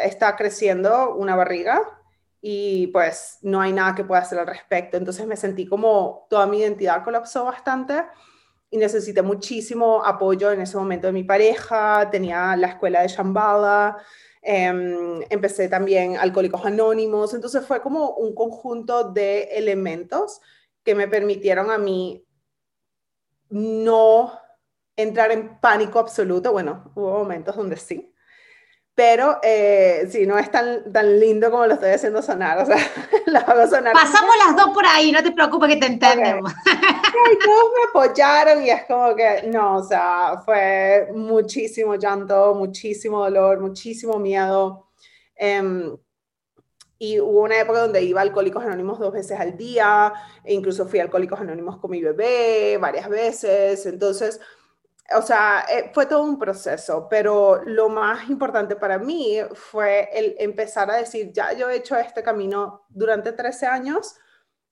está 0.04 0.36
creciendo 0.36 1.14
una 1.14 1.36
barriga 1.36 1.80
y 2.40 2.88
pues 2.88 3.38
no 3.40 3.60
hay 3.62 3.72
nada 3.72 3.94
que 3.94 4.04
pueda 4.04 4.20
hacer 4.20 4.38
al 4.38 4.46
respecto. 4.46 4.98
Entonces 4.98 5.26
me 5.26 5.36
sentí 5.36 5.66
como 5.66 6.26
toda 6.28 6.46
mi 6.46 6.58
identidad 6.58 7.02
colapsó 7.02 7.46
bastante 7.46 8.04
y 8.70 8.76
necesité 8.76 9.22
muchísimo 9.22 10.04
apoyo 10.04 10.52
en 10.52 10.60
ese 10.60 10.76
momento 10.76 11.06
de 11.06 11.14
mi 11.14 11.24
pareja, 11.24 12.10
tenía 12.10 12.54
la 12.56 12.66
escuela 12.66 13.00
de 13.02 13.08
Shambhala, 13.08 13.96
em, 14.44 15.22
empecé 15.30 15.68
también 15.68 16.16
Alcohólicos 16.16 16.64
Anónimos, 16.64 17.34
entonces 17.34 17.66
fue 17.66 17.80
como 17.82 18.10
un 18.10 18.34
conjunto 18.34 19.10
de 19.10 19.44
elementos 19.52 20.40
que 20.82 20.94
me 20.94 21.08
permitieron 21.08 21.70
a 21.70 21.78
mí 21.78 22.24
no 23.50 24.32
entrar 24.96 25.32
en 25.32 25.60
pánico 25.60 25.98
absoluto, 25.98 26.52
bueno, 26.52 26.92
hubo 26.94 27.18
momentos 27.18 27.56
donde 27.56 27.76
sí, 27.76 28.13
pero 28.94 29.38
eh, 29.42 30.06
sí, 30.08 30.24
no 30.24 30.38
es 30.38 30.50
tan, 30.50 30.92
tan 30.92 31.18
lindo 31.18 31.50
como 31.50 31.66
lo 31.66 31.74
estoy 31.74 31.90
haciendo 31.90 32.22
sonar, 32.22 32.58
o 32.58 32.66
sea, 32.66 32.76
lo 33.26 33.38
hago 33.40 33.66
sonar. 33.66 33.92
Pasamos 33.92 34.34
las 34.46 34.56
dos 34.56 34.72
por 34.72 34.86
ahí, 34.86 35.10
no 35.10 35.22
te 35.22 35.32
preocupes 35.32 35.70
que 35.70 35.76
te 35.76 35.86
entendemos. 35.86 36.52
Okay. 36.52 37.38
todos 37.44 37.72
me 37.76 37.88
apoyaron 37.90 38.62
y 38.62 38.70
es 38.70 38.84
como 38.84 39.16
que, 39.16 39.48
no, 39.48 39.78
o 39.78 39.82
sea, 39.82 40.42
fue 40.44 41.08
muchísimo 41.12 41.96
llanto, 41.96 42.54
muchísimo 42.54 43.18
dolor, 43.20 43.60
muchísimo 43.60 44.18
miedo. 44.18 44.88
Um, 45.40 45.96
y 46.96 47.18
hubo 47.18 47.42
una 47.42 47.60
época 47.60 47.80
donde 47.80 48.02
iba 48.02 48.20
a 48.20 48.22
Alcohólicos 48.22 48.64
Anónimos 48.64 49.00
dos 49.00 49.12
veces 49.12 49.38
al 49.40 49.56
día, 49.56 50.12
e 50.44 50.54
incluso 50.54 50.86
fui 50.86 51.00
a 51.00 51.02
Alcohólicos 51.02 51.40
Anónimos 51.40 51.78
con 51.78 51.90
mi 51.90 52.00
bebé 52.00 52.78
varias 52.80 53.08
veces, 53.08 53.84
entonces 53.86 54.40
o 55.12 55.22
sea, 55.22 55.66
eh, 55.70 55.90
fue 55.92 56.06
todo 56.06 56.22
un 56.22 56.38
proceso, 56.38 57.08
pero 57.10 57.62
lo 57.64 57.88
más 57.88 58.28
importante 58.30 58.74
para 58.76 58.98
mí 58.98 59.38
fue 59.52 60.08
el 60.12 60.34
empezar 60.38 60.90
a 60.90 60.96
decir, 60.96 61.30
ya 61.32 61.52
yo 61.52 61.68
he 61.68 61.76
hecho 61.76 61.96
este 61.96 62.22
camino 62.22 62.86
durante 62.88 63.32
13 63.32 63.66
años, 63.66 64.16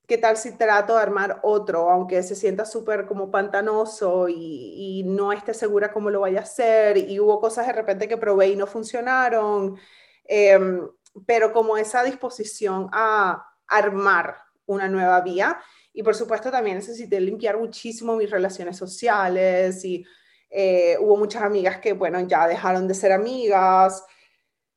¿qué 0.07 0.19
tal 0.19 0.37
si 0.37 0.57
trato 0.57 0.97
de 0.97 1.03
armar 1.03 1.41
otro, 1.43 1.91
aunque 1.91 2.23
se 2.23 2.35
sienta 2.35 2.65
súper 2.65 3.07
como 3.07 3.31
pantanoso 3.31 4.27
y, 4.29 5.03
no 5.07 5.33
esté 5.33 5.53
segura 5.55 5.93
cómo 5.93 6.11
lo 6.11 6.21
vaya 6.21 6.41
a 6.41 6.43
hacer? 6.45 6.97
Y 6.97 7.21
hubo 7.21 7.41
cosas 7.41 7.67
de 7.67 7.73
repente 7.75 8.09
que 8.09 8.17
probé 8.17 8.49
y 8.49 8.57
no 8.57 8.67
funcionaron, 8.67 9.77
em, 10.25 10.89
pero 11.27 11.53
como 11.53 11.77
esa 11.77 12.03
disposición 12.05 12.89
a 12.93 13.47
armar 13.67 14.37
una 14.67 14.89
nueva 14.89 15.21
vía. 15.21 15.61
Y 15.93 16.03
por 16.03 16.15
supuesto 16.15 16.51
también 16.51 16.77
necesité 16.79 17.21
limpiar 17.21 17.59
muchísimo 17.59 18.17
mis 18.17 18.31
relaciones 18.31 18.77
sociales 18.79 19.85
y 19.85 20.05
eh, 20.55 20.99
hubo 21.01 21.17
muchas 21.17 21.43
amigas 21.43 21.79
que, 21.79 21.95
bueno, 21.95 22.21
ya 22.21 22.47
dejaron 22.47 22.87
de 22.87 22.95
ser 22.95 23.13
amigas. 23.13 24.05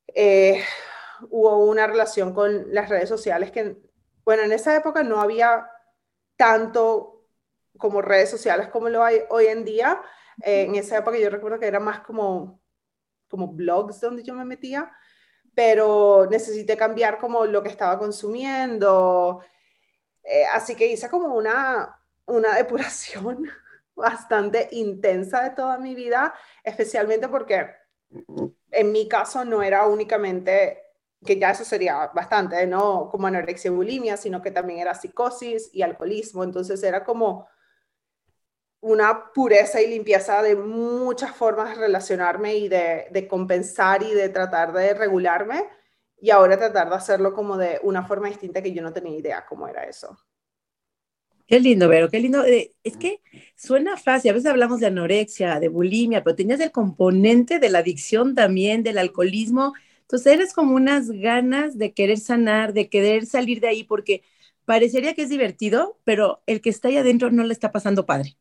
Eh, 0.08 0.63
hubo 1.29 1.65
una 1.65 1.86
relación 1.86 2.34
con 2.34 2.74
las 2.74 2.89
redes 2.89 3.10
sociales 3.10 3.51
que, 3.51 3.77
bueno, 4.24 4.44
en 4.44 4.53
esa 4.53 4.75
época 4.75 5.03
no 5.03 5.20
había 5.20 5.70
tanto 6.38 7.27
como 7.77 8.01
redes 8.01 8.29
sociales 8.29 8.70
como 8.70 8.88
lo 8.89 9.03
hay 9.03 9.22
hoy 9.29 9.48
en 9.48 9.65
día. 9.65 10.01
Eh, 10.44 10.63
en 10.63 10.75
esa 10.75 10.98
época 10.98 11.17
yo 11.17 11.29
recuerdo 11.29 11.60
que 11.60 11.67
era 11.67 11.79
más 11.82 12.00
como, 12.01 12.62
como 13.27 13.50
blogs 13.50 14.00
donde 14.00 14.24
yo 14.24 14.34
me 14.34 14.46
metía, 14.46 14.91
pero 15.53 16.27
necesité 16.32 16.77
cambiar 16.77 17.17
como 17.20 17.46
lo 17.46 17.62
que 17.63 17.70
estaba 17.70 18.00
consumiendo. 18.00 19.41
así 20.53 20.75
que 20.75 20.88
hice 20.88 21.10
como 21.10 21.36
una, 21.36 22.00
una 22.27 22.55
depuración 22.58 23.50
bastante 23.96 24.68
intensa 24.72 25.44
de 25.44 25.52
toda 25.52 25.78
mi 25.78 25.96
vida, 25.96 26.34
especialmente 26.64 27.28
porque 27.28 27.68
en 28.72 28.92
mi 28.92 29.08
caso 29.08 29.46
no 29.46 29.64
era 29.64 29.88
únicamente, 29.88 30.82
que 31.25 31.40
ya 31.40 31.52
eso 31.52 31.64
sería 31.64 32.08
bastante, 32.08 32.68
no 32.68 33.10
como 33.10 33.28
anorexia 33.28 33.70
y 33.72 33.74
bulimia, 33.74 34.18
sino 34.18 34.42
que 34.42 34.52
también 34.52 34.80
era 34.80 34.94
psicosis 34.94 35.70
y 35.74 35.82
alcoholismo, 35.82 36.44
entonces 36.44 36.84
era 36.84 37.04
como 37.04 37.48
una 38.82 39.32
pureza 39.34 39.82
y 39.82 39.88
limpieza 39.88 40.44
de 40.44 40.56
muchas 40.56 41.36
formas 41.36 41.70
de 41.70 41.75
relacionarme 41.75 42.56
y 42.56 42.68
de, 42.70 43.08
de 43.10 43.28
compensar 43.28 44.04
y 44.04 44.14
de 44.14 44.30
tratar 44.30 44.74
de 44.74 44.94
regularme 44.94 45.68
y 46.18 46.30
ahora 46.30 46.58
tratar 46.58 46.90
de 46.90 46.96
hacerlo 46.96 47.34
como 47.34 47.58
de 47.58 47.80
una 47.82 48.06
forma 48.06 48.28
distinta 48.28 48.62
que 48.62 48.74
yo 48.74 48.84
no 48.84 48.94
tenía 48.94 49.18
idea 49.18 49.46
cómo 49.48 49.68
era 49.68 49.84
eso. 49.86 50.16
Qué 51.48 51.60
lindo, 51.60 51.88
Vero, 51.88 52.10
qué 52.10 52.20
lindo. 52.20 52.44
Eh, 52.44 52.74
es 52.84 52.98
que 52.98 53.22
suena 53.56 53.98
fácil, 53.98 54.32
a 54.32 54.34
veces 54.34 54.50
hablamos 54.50 54.80
de 54.80 54.88
anorexia, 54.88 55.60
de 55.60 55.68
bulimia, 55.68 56.24
pero 56.24 56.36
tenías 56.36 56.60
el 56.60 56.72
componente 56.72 57.60
de 57.60 57.70
la 57.70 57.80
adicción 57.80 58.34
también, 58.34 58.82
del 58.82 58.98
alcoholismo. 58.98 59.74
Entonces 60.02 60.34
eres 60.34 60.54
como 60.54 60.75
unas 60.75 61.12
ganas 61.12 61.78
de 61.78 61.94
querer 61.94 62.18
sanar, 62.20 62.74
de 62.74 62.90
querer 62.90 63.28
salir 63.28 63.60
de 63.60 63.68
ahí, 63.68 63.84
porque 63.84 64.24
parecería 64.66 65.14
que 65.14 65.22
es 65.24 65.30
divertido, 65.30 66.00
pero 66.04 66.42
el 66.48 66.62
que 66.62 66.70
está 66.72 66.88
ahí 66.88 66.98
adentro 66.98 67.30
no 67.30 67.44
le 67.44 67.54
está 67.54 67.72
pasando 67.72 68.08
padre. 68.08 68.38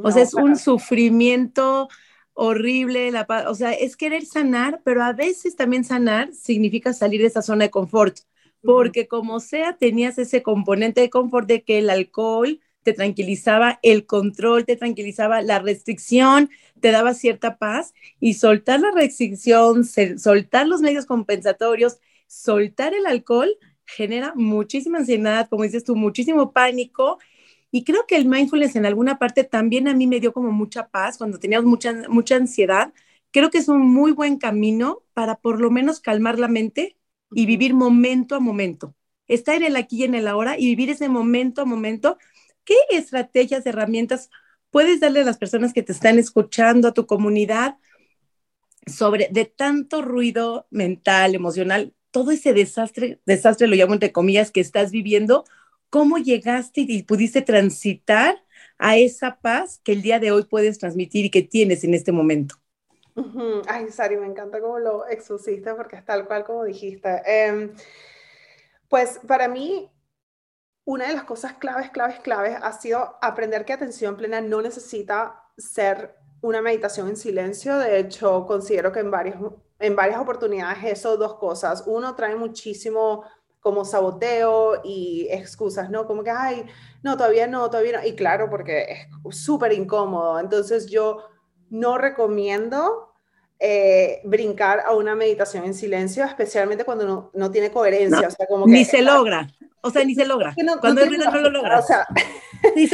O 0.00 0.10
sea, 0.10 0.22
es 0.22 0.34
un 0.34 0.56
sufrimiento 0.56 1.88
horrible, 2.34 3.10
la, 3.12 3.26
o 3.48 3.54
sea, 3.54 3.72
es 3.72 3.96
querer 3.96 4.24
sanar, 4.26 4.82
pero 4.84 5.02
a 5.04 5.12
veces 5.12 5.56
también 5.56 5.84
sanar 5.84 6.32
significa 6.34 6.92
salir 6.94 7.20
de 7.20 7.28
esa 7.28 7.42
zona 7.42 7.64
de 7.66 7.70
confort 7.70 8.18
porque 8.64 9.08
como 9.08 9.40
sea 9.40 9.76
tenías 9.78 10.18
ese 10.18 10.42
componente 10.42 11.00
de 11.00 11.10
confort 11.10 11.48
de 11.48 11.62
que 11.62 11.78
el 11.78 11.90
alcohol 11.90 12.60
te 12.82 12.92
tranquilizaba, 12.92 13.78
el 13.82 14.06
control 14.06 14.64
te 14.64 14.76
tranquilizaba, 14.76 15.42
la 15.42 15.58
restricción 15.58 16.50
te 16.80 16.90
daba 16.90 17.14
cierta 17.14 17.58
paz 17.58 17.92
y 18.20 18.34
soltar 18.34 18.80
la 18.80 18.90
restricción, 18.90 19.84
soltar 19.84 20.66
los 20.66 20.80
medios 20.80 21.06
compensatorios, 21.06 21.98
soltar 22.26 22.94
el 22.94 23.06
alcohol 23.06 23.50
genera 23.86 24.32
muchísima 24.36 24.98
ansiedad, 24.98 25.48
como 25.48 25.64
dices 25.64 25.84
tú, 25.84 25.96
muchísimo 25.96 26.52
pánico. 26.52 27.18
Y 27.70 27.84
creo 27.84 28.06
que 28.06 28.16
el 28.16 28.26
mindfulness 28.26 28.76
en 28.76 28.86
alguna 28.86 29.18
parte 29.18 29.44
también 29.44 29.88
a 29.88 29.94
mí 29.94 30.06
me 30.06 30.20
dio 30.20 30.32
como 30.32 30.50
mucha 30.52 30.88
paz 30.88 31.18
cuando 31.18 31.38
teníamos 31.38 31.66
mucha, 31.68 31.92
mucha 32.08 32.36
ansiedad. 32.36 32.92
Creo 33.30 33.50
que 33.50 33.58
es 33.58 33.68
un 33.68 33.80
muy 33.82 34.12
buen 34.12 34.38
camino 34.38 35.02
para 35.14 35.36
por 35.36 35.60
lo 35.60 35.70
menos 35.70 36.00
calmar 36.00 36.38
la 36.38 36.48
mente 36.48 36.96
y 37.32 37.46
vivir 37.46 37.74
momento 37.74 38.34
a 38.34 38.40
momento. 38.40 38.94
Estar 39.28 39.56
en 39.56 39.64
el 39.64 39.76
aquí 39.76 39.98
y 39.98 40.04
en 40.04 40.14
el 40.14 40.26
ahora 40.28 40.58
y 40.58 40.66
vivir 40.66 40.90
ese 40.90 41.08
momento 41.08 41.62
a 41.62 41.64
momento. 41.64 42.18
¿Qué 42.64 42.74
estrategias, 42.90 43.66
herramientas 43.66 44.30
puedes 44.70 45.00
darle 45.00 45.20
a 45.20 45.24
las 45.24 45.38
personas 45.38 45.72
que 45.72 45.82
te 45.82 45.92
están 45.92 46.18
escuchando, 46.18 46.88
a 46.88 46.94
tu 46.94 47.06
comunidad, 47.06 47.76
sobre 48.86 49.28
de 49.30 49.44
tanto 49.44 50.02
ruido 50.02 50.66
mental, 50.70 51.34
emocional, 51.34 51.94
todo 52.10 52.30
ese 52.30 52.52
desastre, 52.52 53.20
desastre 53.26 53.66
lo 53.66 53.76
llamo 53.76 53.94
entre 53.94 54.12
comillas, 54.12 54.50
que 54.50 54.60
estás 54.60 54.90
viviendo? 54.90 55.44
¿Cómo 55.90 56.18
llegaste 56.18 56.82
y 56.82 57.02
pudiste 57.02 57.42
transitar 57.42 58.42
a 58.78 58.96
esa 58.96 59.40
paz 59.40 59.80
que 59.84 59.92
el 59.92 60.02
día 60.02 60.20
de 60.20 60.30
hoy 60.32 60.44
puedes 60.44 60.78
transmitir 60.78 61.26
y 61.26 61.30
que 61.30 61.42
tienes 61.42 61.84
en 61.84 61.94
este 61.94 62.12
momento? 62.12 62.56
Ay, 63.68 63.90
Sari, 63.90 64.16
me 64.16 64.26
encanta 64.26 64.60
cómo 64.60 64.78
lo 64.78 65.06
expusiste 65.08 65.74
porque 65.74 65.96
es 65.96 66.04
tal 66.04 66.26
cual 66.26 66.44
como 66.44 66.64
dijiste. 66.64 67.22
Em, 67.24 67.74
pues 68.88 69.20
para 69.26 69.48
mí, 69.48 69.90
una 70.84 71.06
de 71.06 71.14
las 71.14 71.24
cosas 71.24 71.54
claves, 71.54 71.90
claves, 71.90 72.20
claves 72.20 72.56
ha 72.60 72.72
sido 72.72 73.16
aprender 73.20 73.64
que 73.64 73.72
atención 73.72 74.16
plena 74.16 74.40
no 74.40 74.62
necesita 74.62 75.44
ser 75.56 76.16
una 76.40 76.62
meditación 76.62 77.08
en 77.08 77.16
silencio. 77.16 77.78
De 77.78 77.98
hecho, 77.98 78.46
considero 78.46 78.92
que 78.92 79.00
en 79.00 79.10
varias, 79.10 79.36
en 79.78 79.96
varias 79.96 80.18
oportunidades 80.20 80.78
eso 80.84 81.16
dos 81.16 81.34
cosas. 81.36 81.84
Uno 81.86 82.14
trae 82.14 82.34
muchísimo 82.34 83.24
como 83.60 83.84
saboteo 83.84 84.80
y 84.82 85.28
excusas, 85.30 85.90
¿no? 85.90 86.06
Como 86.06 86.24
que, 86.24 86.30
ay, 86.30 86.64
no, 87.02 87.16
todavía 87.16 87.46
no, 87.46 87.68
todavía 87.68 88.00
no. 88.00 88.06
Y 88.06 88.16
claro, 88.16 88.48
porque 88.48 88.86
es 88.90 89.36
súper 89.36 89.72
incómodo. 89.72 90.40
Entonces 90.40 90.86
yo 90.86 91.18
no 91.70 91.98
recomiendo 91.98 93.12
eh, 93.58 94.20
brincar 94.24 94.80
a 94.80 94.94
una 94.94 95.14
meditación 95.14 95.64
en 95.64 95.74
silencio, 95.74 96.24
especialmente 96.24 96.84
cuando 96.84 97.30
no, 97.32 97.50
tiene 97.50 97.70
coherencia. 97.70 98.28
o 98.28 98.30
sea, 98.30 98.46
como 98.46 98.66
ni 98.66 98.84
se 98.84 99.02
logra. 99.02 99.48
O 99.82 99.90
sea, 99.90 100.04
ni 100.04 100.14
se 100.14 100.26
logra. 100.26 100.54
cuando 100.80 101.02
el 101.02 101.08
ruido 101.08 101.30
no 101.30 101.40
lo 101.40 101.50
logra. 101.50 101.80
O 101.80 101.82
sea, 101.82 102.06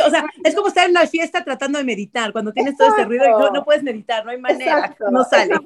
o 0.06 0.10
sea, 0.10 0.24
es 0.44 0.54
como 0.54 0.68
estar 0.68 0.84
en 0.84 0.92
una 0.92 1.06
fiesta 1.06 1.42
tratando 1.42 1.78
de 1.78 1.84
meditar. 1.84 2.32
Cuando 2.32 2.52
tienes 2.52 2.76
todo 2.76 2.88
ese 2.94 3.04
ruido 3.04 3.24
y 3.24 3.52
no, 3.52 3.64
puedes 3.64 3.82
meditar, 3.82 4.24
no 4.24 4.30
hay 4.30 4.40
manera, 4.40 4.96
no 5.10 5.24
sale. 5.24 5.56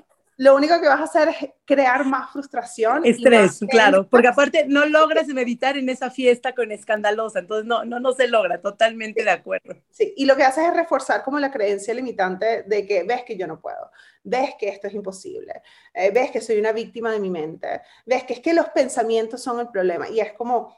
Lo 0.41 0.57
único 0.57 0.81
que 0.81 0.89
vas 0.89 1.01
a 1.01 1.05
hacer 1.05 1.29
es 1.29 1.51
crear 1.67 2.03
más 2.07 2.33
frustración. 2.33 3.05
Estrés, 3.05 3.61
claro, 3.69 4.09
porque 4.09 4.29
aparte 4.29 4.65
no 4.67 4.87
logras 4.87 5.27
meditar 5.27 5.77
en 5.77 5.91
esa 5.91 6.11
fiesta 6.11 6.55
con 6.55 6.73
escandalosa, 6.73 7.41
entonces 7.41 7.67
no, 7.67 7.85
no, 7.85 8.01
no 8.01 8.13
se 8.13 8.27
logra, 8.27 8.59
totalmente 8.59 9.23
de 9.23 9.33
acuerdo. 9.33 9.77
Sí, 9.91 10.15
y 10.17 10.25
lo 10.25 10.37
que 10.37 10.45
haces 10.45 10.65
es 10.65 10.73
reforzar 10.73 11.23
como 11.25 11.39
la 11.39 11.51
creencia 11.51 11.93
limitante 11.93 12.63
de 12.63 12.87
que 12.87 13.03
ves 13.03 13.23
que 13.25 13.37
yo 13.37 13.47
no 13.47 13.61
puedo, 13.61 13.91
ves 14.25 14.55
que 14.59 14.71
esto 14.71 14.87
es 14.87 14.95
imposible, 14.95 15.61
eh, 15.93 16.11
ves 16.11 16.31
que 16.31 16.41
soy 16.41 16.59
una 16.59 16.73
víctima 16.73 17.13
de 17.13 17.21
mi 17.21 17.29
mente, 17.29 17.83
ves 18.07 18.25
que 18.25 18.33
es 18.33 18.41
que 18.41 18.55
los 18.55 18.71
pensamientos 18.71 19.43
son 19.43 19.61
el 19.61 19.69
problema 19.69 20.09
y 20.09 20.21
es 20.21 20.33
como 20.33 20.75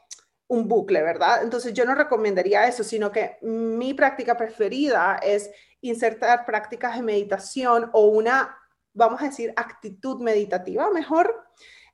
un 0.47 0.67
bucle, 0.67 1.01
¿verdad? 1.01 1.41
Entonces 1.41 1.73
yo 1.73 1.85
no 1.85 1.95
recomendaría 1.95 2.67
eso, 2.67 2.83
sino 2.83 3.13
que 3.13 3.37
mi 3.41 3.93
práctica 3.93 4.35
preferida 4.35 5.21
es 5.23 5.49
insertar 5.79 6.45
prácticas 6.45 6.97
de 6.97 7.01
meditación 7.01 7.89
o 7.93 8.07
una 8.07 8.57
vamos 8.93 9.21
a 9.21 9.25
decir, 9.25 9.53
actitud 9.55 10.21
meditativa, 10.21 10.89
mejor, 10.91 11.45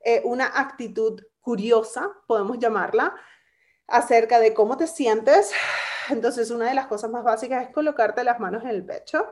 eh, 0.03 0.21
una 0.25 0.45
actitud 0.45 1.21
curiosa, 1.41 2.11
podemos 2.27 2.59
llamarla, 2.59 3.15
acerca 3.87 4.39
de 4.39 4.53
cómo 4.53 4.77
te 4.77 4.87
sientes. 4.87 5.51
Entonces, 6.09 6.51
una 6.51 6.67
de 6.67 6.75
las 6.75 6.87
cosas 6.87 7.09
más 7.09 7.23
básicas 7.23 7.67
es 7.67 7.73
colocarte 7.73 8.23
las 8.23 8.39
manos 8.39 8.63
en 8.63 8.69
el 8.69 8.85
pecho, 8.85 9.31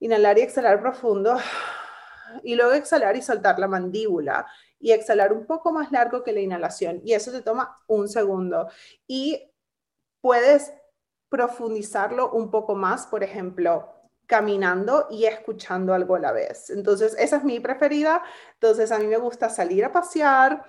inhalar 0.00 0.38
y 0.38 0.42
exhalar 0.42 0.80
profundo, 0.80 1.36
y 2.42 2.54
luego 2.54 2.72
exhalar 2.72 3.16
y 3.16 3.22
soltar 3.22 3.58
la 3.58 3.68
mandíbula 3.68 4.46
y 4.78 4.92
exhalar 4.92 5.32
un 5.32 5.46
poco 5.46 5.72
más 5.72 5.90
largo 5.90 6.22
que 6.22 6.32
la 6.32 6.40
inhalación. 6.40 7.00
Y 7.04 7.14
eso 7.14 7.32
te 7.32 7.42
toma 7.42 7.82
un 7.86 8.08
segundo. 8.08 8.68
Y 9.06 9.50
puedes 10.20 10.72
profundizarlo 11.28 12.30
un 12.30 12.50
poco 12.50 12.74
más, 12.74 13.06
por 13.06 13.22
ejemplo, 13.22 13.97
caminando 14.28 15.06
y 15.10 15.24
escuchando 15.24 15.94
algo 15.94 16.14
a 16.14 16.20
la 16.20 16.32
vez. 16.32 16.70
Entonces, 16.70 17.16
esa 17.18 17.38
es 17.38 17.44
mi 17.44 17.60
preferida. 17.60 18.22
Entonces, 18.54 18.92
a 18.92 18.98
mí 18.98 19.06
me 19.06 19.16
gusta 19.16 19.48
salir 19.48 19.84
a 19.84 19.90
pasear. 19.90 20.64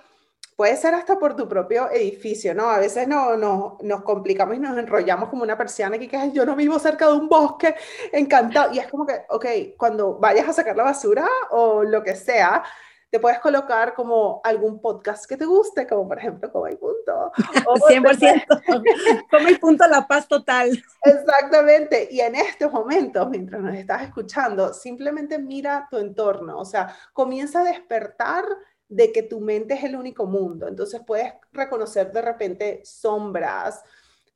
Puede 0.56 0.78
ser 0.78 0.94
hasta 0.96 1.20
por 1.20 1.36
tu 1.36 1.48
propio 1.48 1.92
edificio, 1.92 2.56
¿no? 2.56 2.70
A 2.70 2.80
veces 2.80 3.08
no, 3.08 3.36
no, 3.36 3.78
nos 3.82 4.01
complicamos 4.04 4.56
y 4.56 4.60
nos 4.60 4.78
enrollamos 4.78 5.30
como 5.30 5.44
una 5.44 5.58
persiana 5.58 6.00
que, 6.00 6.08
que 6.08 6.32
yo 6.32 6.46
no 6.46 6.56
vivo 6.56 6.80
cerca 6.80 7.08
de 7.08 7.13
un 7.13 7.28
bosque, 7.28 7.75
encantado. 8.13 8.74
Y 8.74 8.80
es 8.80 8.88
como 8.88 9.06
que, 9.06 9.25
ok, 9.30 9.46
cuando 9.78 10.18
vayas 10.18 10.48
a 10.48 10.54
sacar 10.54 10.78
la 10.78 10.84
basura 10.84 11.28
o 11.51 11.84
lo 11.84 12.01
que 12.01 12.16
sea, 12.16 12.63
te 13.10 13.20
puedes 13.20 13.39
colocar 13.39 13.94
como 13.94 14.39
algún 14.44 14.80
podcast 14.80 15.25
que 15.25 15.36
te 15.36 15.46
guste, 15.46 15.88
como 15.88 16.08
por 16.08 16.20
ejemplo 16.20 16.51
Como 16.51 16.66
hay 16.66 16.75
punto. 16.75 17.32
100%. 17.36 19.25
Como 19.32 19.48
hay 19.48 19.56
punto 19.56 19.88
la 19.88 20.08
paz 20.08 20.28
total. 20.28 20.72
Exactamente. 21.04 22.08
Y 22.12 22.22
en 22.22 22.36
estos 22.36 22.72
momentos, 22.72 23.28
mientras 23.30 23.62
nos 23.62 23.75
estás 23.75 24.04
escuchando, 24.04 24.74
simplemente 24.74 25.39
mira 25.39 25.88
tu 25.89 25.98
entorno, 25.98 26.60
o 26.60 26.66
sea, 26.66 26.96
comienza 27.13 27.62
a 27.62 27.63
despertar 27.63 28.46
de 28.88 29.12
que 29.12 29.24
tu 29.24 29.39
mente 29.39 29.75
es 29.75 29.84
el 29.84 29.96
único 29.96 30.25
mundo. 30.25 30.68
Entonces 30.68 31.01
puedes 31.06 31.34
reconocer 31.51 32.12
de 32.12 32.22
repente 32.22 32.82
sombras, 32.84 33.84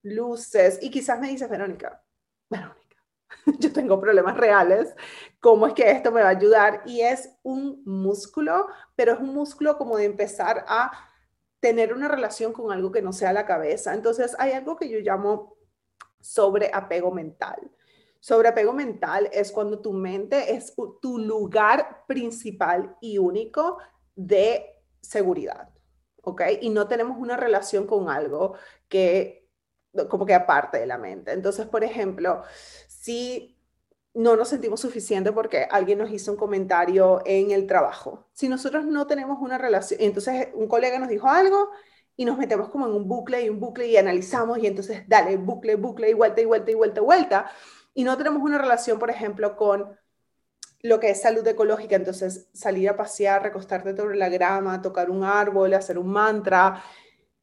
luces 0.03 0.79
y 0.81 0.89
quizás 0.89 1.19
me 1.19 1.27
dices, 1.27 1.49
Verónica, 1.49 2.01
Verónica 2.49 2.83
yo 3.59 3.71
tengo 3.71 3.99
problemas 3.99 4.37
reales, 4.37 4.93
¿cómo 5.43 5.67
es 5.67 5.73
que 5.73 5.91
esto 5.91 6.09
me 6.09 6.21
va 6.21 6.29
a 6.29 6.37
ayudar? 6.37 6.83
Y 6.85 7.01
es 7.01 7.37
un 7.43 7.83
músculo, 7.85 8.67
pero 8.95 9.11
es 9.11 9.19
un 9.19 9.35
músculo 9.35 9.77
como 9.77 9.97
de 9.97 10.05
empezar 10.05 10.63
a 10.69 10.89
tener 11.59 11.93
una 11.93 12.07
relación 12.07 12.53
con 12.53 12.71
algo 12.71 12.93
que 12.93 13.01
no 13.01 13.11
sea 13.11 13.33
la 13.33 13.45
cabeza. 13.45 13.93
Entonces 13.93 14.37
hay 14.39 14.53
algo 14.53 14.77
que 14.77 14.87
yo 14.87 14.99
llamo 14.99 15.57
sobreapego 16.21 17.11
mental. 17.11 17.59
Sobreapego 18.21 18.71
mental 18.71 19.29
es 19.33 19.51
cuando 19.51 19.81
tu 19.81 19.91
mente 19.91 20.55
es 20.55 20.73
tu 21.01 21.17
lugar 21.17 22.05
principal 22.07 22.95
y 23.01 23.17
único 23.17 23.79
de 24.15 24.81
seguridad, 25.01 25.67
¿ok? 26.21 26.41
Y 26.61 26.69
no 26.69 26.87
tenemos 26.87 27.17
una 27.17 27.35
relación 27.35 27.85
con 27.85 28.09
algo 28.09 28.55
que 28.87 29.49
como 30.09 30.25
que 30.25 30.33
aparte 30.33 30.79
de 30.79 30.85
la 30.87 30.97
mente. 30.97 31.33
Entonces, 31.33 31.65
por 31.67 31.83
ejemplo, 31.83 32.43
si 32.87 33.52
no 34.13 34.35
nos 34.35 34.49
sentimos 34.49 34.81
suficiente 34.81 35.31
porque 35.31 35.67
alguien 35.69 35.97
nos 35.97 36.11
hizo 36.11 36.31
un 36.31 36.37
comentario 36.37 37.21
en 37.25 37.51
el 37.51 37.65
trabajo, 37.65 38.27
si 38.33 38.47
nosotros 38.47 38.85
no 38.85 39.07
tenemos 39.07 39.39
una 39.41 39.57
relación, 39.57 39.99
entonces 40.01 40.49
un 40.53 40.67
colega 40.67 40.99
nos 40.99 41.09
dijo 41.09 41.27
algo 41.27 41.69
y 42.15 42.25
nos 42.25 42.37
metemos 42.37 42.69
como 42.69 42.85
en 42.87 42.93
un 42.93 43.07
bucle 43.07 43.43
y 43.43 43.49
un 43.49 43.59
bucle 43.59 43.87
y 43.87 43.97
analizamos 43.97 44.59
y 44.59 44.67
entonces 44.67 45.03
dale, 45.07 45.37
bucle, 45.37 45.75
bucle 45.75 46.09
y 46.09 46.13
vuelta 46.13 46.41
y 46.41 46.45
vuelta 46.45 46.71
y 46.71 46.75
vuelta 46.75 46.99
y 46.99 47.03
vuelta, 47.03 47.51
y 47.93 48.03
no 48.03 48.17
tenemos 48.17 48.41
una 48.43 48.57
relación, 48.57 48.99
por 48.99 49.09
ejemplo, 49.09 49.55
con 49.55 49.97
lo 50.81 50.99
que 50.99 51.09
es 51.11 51.21
salud 51.21 51.47
ecológica, 51.47 51.95
entonces 51.95 52.49
salir 52.53 52.89
a 52.89 52.97
pasear, 52.97 53.41
recostarte 53.41 53.95
sobre 53.95 54.17
la 54.17 54.29
grama, 54.29 54.81
tocar 54.81 55.09
un 55.09 55.23
árbol, 55.23 55.73
hacer 55.73 55.97
un 55.97 56.11
mantra, 56.11 56.83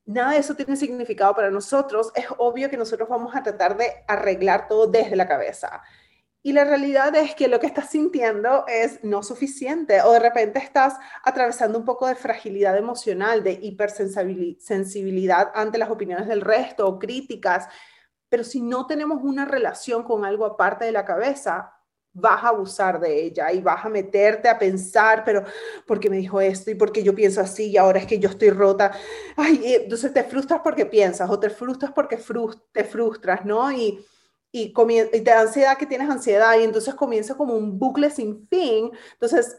nada 0.05 0.33
de 0.33 0.39
eso 0.39 0.55
tiene 0.55 0.77
significado 0.77 1.35
para 1.35 1.51
nosotros, 1.51 2.13
es 2.15 2.27
obvio 2.39 2.69
que 2.69 2.77
nosotros 2.77 3.09
vamos 3.09 3.35
a 3.35 3.43
tratar 3.43 3.77
de 3.77 4.05
arreglar 4.07 4.69
todo 4.69 4.87
desde 4.87 5.17
la 5.17 5.27
cabeza. 5.27 5.83
Y 6.43 6.55
la 6.55 6.65
realidad 6.65 7.15
es 7.17 7.35
que 7.35 7.49
lo 7.49 7.61
que 7.61 7.67
estás 7.67 7.91
sintiendo 7.91 8.65
es 8.67 9.05
no 9.05 9.23
suficiente 9.23 10.01
o 10.01 10.13
de 10.13 10.21
repente 10.21 10.59
estás 10.59 10.97
atravesando 11.23 11.79
un 11.79 11.85
poco 11.85 12.07
de 12.07 12.15
fragilidad 12.15 12.79
emocional, 12.79 13.45
de 13.45 13.59
hipersensibilidad 13.61 15.51
ante 15.55 15.77
las 15.77 15.91
opiniones 15.91 16.29
del 16.29 16.41
resto 16.41 16.89
o 16.89 16.99
críticas. 16.99 17.69
Pero 18.31 18.43
si 18.43 18.63
no 18.63 18.87
tenemos 18.87 19.23
una 19.23 19.45
relación 19.45 20.03
con 20.03 20.25
algo 20.25 20.47
aparte 20.47 20.87
de 20.87 20.93
la 20.93 21.05
cabeza, 21.05 21.75
vas 22.13 22.43
a 22.43 22.49
abusar 22.49 23.01
de 23.01 23.23
ella 23.23 23.53
y 23.53 23.61
vas 23.61 23.85
a 23.85 23.91
meterte 23.91 24.49
a 24.49 24.59
pensar, 24.59 25.25
pero 25.25 25.45
¿por 25.87 26.01
qué 26.01 26.09
me 26.09 26.17
dijo 26.17 26.41
esto? 26.41 26.71
¿Y 26.71 26.75
por 26.75 26.91
qué 26.91 27.03
yo 27.03 27.15
pienso 27.15 27.43
así? 27.43 27.71
Y 27.71 27.77
ahora 27.77 28.01
es 28.01 28.07
que 28.07 28.19
yo 28.19 28.31
estoy 28.31 28.49
rota. 28.49 28.93
Ay, 29.37 29.61
entonces 29.83 30.11
te 30.15 30.25
frustras 30.25 30.63
porque 30.65 30.87
piensas 30.87 31.29
o 31.29 31.39
te 31.39 31.51
frustras 31.51 31.93
porque 31.93 32.19
te 32.73 32.85
frustras, 32.85 33.45
¿no? 33.45 33.71
Y, 33.71 34.03
y, 34.53 34.73
y 35.13 35.21
te 35.21 35.31
da 35.31 35.41
ansiedad 35.41 35.79
que 35.79 35.87
tienes 35.87 36.11
ansiedad 36.11 36.59
y 36.59 36.65
entonces 36.65 36.95
comienza 36.95 37.37
como 37.37 37.55
un 37.55 37.79
bucle 37.79 38.11
sin 38.11 38.47
fin. 38.49 38.91
Entonces, 39.13 39.57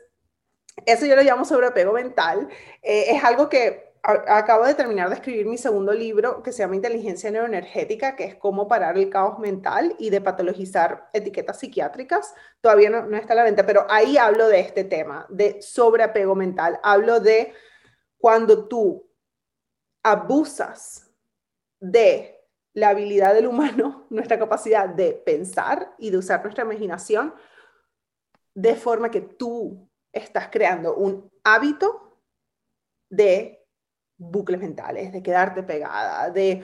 eso 0.86 1.06
yo 1.06 1.15
lo 1.15 1.23
llamo 1.23 1.45
sobreapego 1.45 1.93
mental. 1.93 2.47
Eh, 2.82 3.06
es 3.15 3.23
algo 3.23 3.49
que 3.49 3.91
acabo 4.04 4.65
de 4.65 4.73
terminar 4.73 5.10
de 5.10 5.15
escribir 5.15 5.45
mi 5.45 5.58
segundo 5.58 5.93
libro 5.93 6.41
que 6.41 6.51
se 6.51 6.60
llama 6.60 6.75
Inteligencia 6.75 7.30
Neuroenergética, 7.30 8.15
que 8.15 8.23
es 8.23 8.36
cómo 8.36 8.67
parar 8.67 8.97
el 8.97 9.10
caos 9.10 9.38
mental 9.38 9.95
y 9.99 10.10
de 10.10 10.21
patologizar 10.21 11.10
etiquetas 11.13 11.60
psiquiátricas. 11.60 12.34
Todavía 12.62 12.89
no, 12.89 13.06
no, 13.06 13.17
está 13.17 13.34
a 13.34 13.36
la 13.36 13.43
venta, 13.43 13.65
pero 13.65 13.86
ahí 13.89 14.17
hablo 14.17 14.47
de 14.47 14.60
este 14.60 14.84
tema, 14.84 15.27
de 15.30 15.62
sobreapego 15.62 16.36
mental. 16.36 16.80
Hablo 16.82 17.19
de 17.19 17.54
cuando 18.17 18.67
tú 18.67 19.08
abusas 20.04 21.12
de 21.80 22.30
la 22.73 22.89
habilidad 22.89 23.34
del 23.34 23.47
humano, 23.47 24.07
nuestra 24.10 24.39
capacidad 24.39 24.89
de 24.89 25.13
pensar 25.13 25.93
y 25.97 26.10
de 26.10 26.17
usar 26.17 26.41
nuestra 26.43 26.63
imaginación, 26.63 27.34
de 28.53 28.75
forma 28.75 29.12
que 29.12 29.21
tú 29.21 29.89
estás 30.12 30.49
creando 30.49 30.95
un 30.95 31.31
hábito 31.43 32.19
de 33.10 33.65
bucles 34.17 34.60
mentales, 34.60 35.12
de 35.12 35.23
quedarte 35.23 35.63
pegada, 35.63 36.29
de 36.29 36.63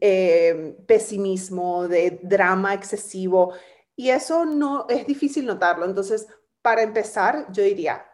eh, 0.00 0.76
pesimismo, 0.86 1.88
de 1.88 2.20
drama 2.22 2.74
excesivo. 2.74 3.54
Y 3.96 4.10
eso 4.10 4.44
no 4.44 4.86
es 4.88 5.06
difícil 5.06 5.46
notarlo. 5.46 5.86
Entonces, 5.86 6.26
para 6.60 6.82
empezar, 6.82 7.50
yo 7.50 7.62
diría, 7.62 8.04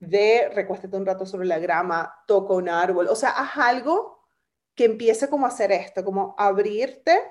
ve, 0.00 0.50
recuéstate 0.54 0.96
un 0.96 1.04
rato 1.06 1.26
sobre 1.26 1.46
la 1.46 1.58
grama, 1.58 2.14
toca 2.26 2.54
un 2.54 2.68
árbol, 2.68 3.08
o 3.08 3.14
sea, 3.14 3.30
haz 3.30 3.56
algo 3.58 4.19
que 4.80 4.86
empiece 4.86 5.28
como 5.28 5.44
a 5.44 5.50
hacer 5.50 5.72
esto, 5.72 6.02
como 6.02 6.34
abrirte 6.38 7.22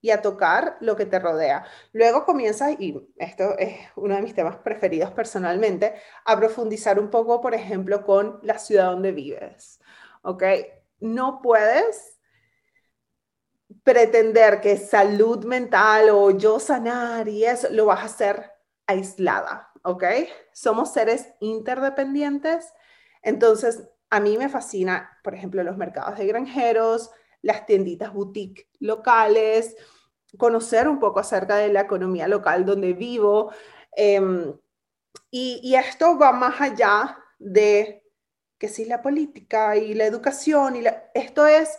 y 0.00 0.10
a 0.10 0.22
tocar 0.22 0.76
lo 0.78 0.94
que 0.94 1.06
te 1.06 1.18
rodea. 1.18 1.64
Luego 1.90 2.24
comienzas, 2.24 2.76
y 2.78 2.96
esto 3.16 3.58
es 3.58 3.80
uno 3.96 4.14
de 4.14 4.22
mis 4.22 4.32
temas 4.32 4.58
preferidos 4.58 5.10
personalmente, 5.10 5.92
a 6.24 6.38
profundizar 6.38 7.00
un 7.00 7.10
poco, 7.10 7.40
por 7.40 7.52
ejemplo, 7.52 8.04
con 8.06 8.38
la 8.44 8.60
ciudad 8.60 8.92
donde 8.92 9.10
vives. 9.10 9.80
¿ok? 10.22 10.44
No 11.00 11.42
puedes 11.42 12.16
pretender 13.82 14.60
que 14.60 14.76
salud 14.76 15.44
mental 15.44 16.10
o 16.10 16.30
yo 16.30 16.60
sanar 16.60 17.26
y 17.26 17.44
eso 17.44 17.66
lo 17.72 17.86
vas 17.86 18.02
a 18.02 18.04
hacer 18.04 18.52
aislada, 18.86 19.72
¿ok? 19.82 20.04
Somos 20.52 20.92
seres 20.92 21.26
interdependientes, 21.40 22.72
entonces 23.20 23.82
a 24.14 24.20
mí 24.20 24.38
me 24.38 24.48
fascina, 24.48 25.18
por 25.24 25.34
ejemplo, 25.34 25.64
los 25.64 25.76
mercados 25.76 26.16
de 26.16 26.26
granjeros, 26.28 27.10
las 27.42 27.66
tienditas 27.66 28.12
boutique 28.12 28.68
locales, 28.78 29.74
conocer 30.38 30.86
un 30.88 31.00
poco 31.00 31.18
acerca 31.18 31.56
de 31.56 31.72
la 31.72 31.80
economía 31.80 32.28
local 32.28 32.64
donde 32.64 32.92
vivo. 32.92 33.50
Em, 33.96 34.56
y, 35.32 35.74
esto 35.74 36.16
va 36.16 36.30
más 36.30 36.60
allá 36.60 37.18
de 37.40 38.04
que 38.56 38.68
si 38.68 38.84
la 38.84 39.02
política 39.02 39.76
y 39.76 39.94
la 39.94 40.04
educación, 40.06 40.76
y 40.76 40.84
esto 41.12 41.44
es 41.48 41.76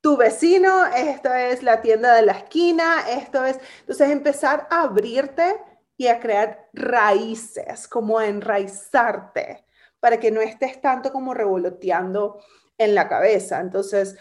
tu 0.00 0.16
vecino, 0.16 0.84
esto 0.86 1.32
es 1.32 1.62
la 1.62 1.80
tienda 1.80 2.12
de 2.16 2.22
la 2.22 2.32
esquina, 2.32 3.08
esto 3.08 3.44
es, 3.44 3.60
entonces 3.82 4.10
empezar 4.10 4.66
a 4.68 4.82
abrirte 4.82 5.54
y 5.96 6.08
a 6.08 6.18
crear 6.18 6.68
raíces, 6.72 7.86
como 7.86 8.20
enraizarte, 8.20 9.67
para 10.00 10.20
que 10.20 10.30
no 10.30 10.40
estés 10.40 10.80
tanto 10.80 11.12
como 11.12 11.34
revoloteando 11.34 12.40
en 12.76 12.94
la 12.94 13.08
cabeza. 13.08 13.60
Entonces, 13.60 14.16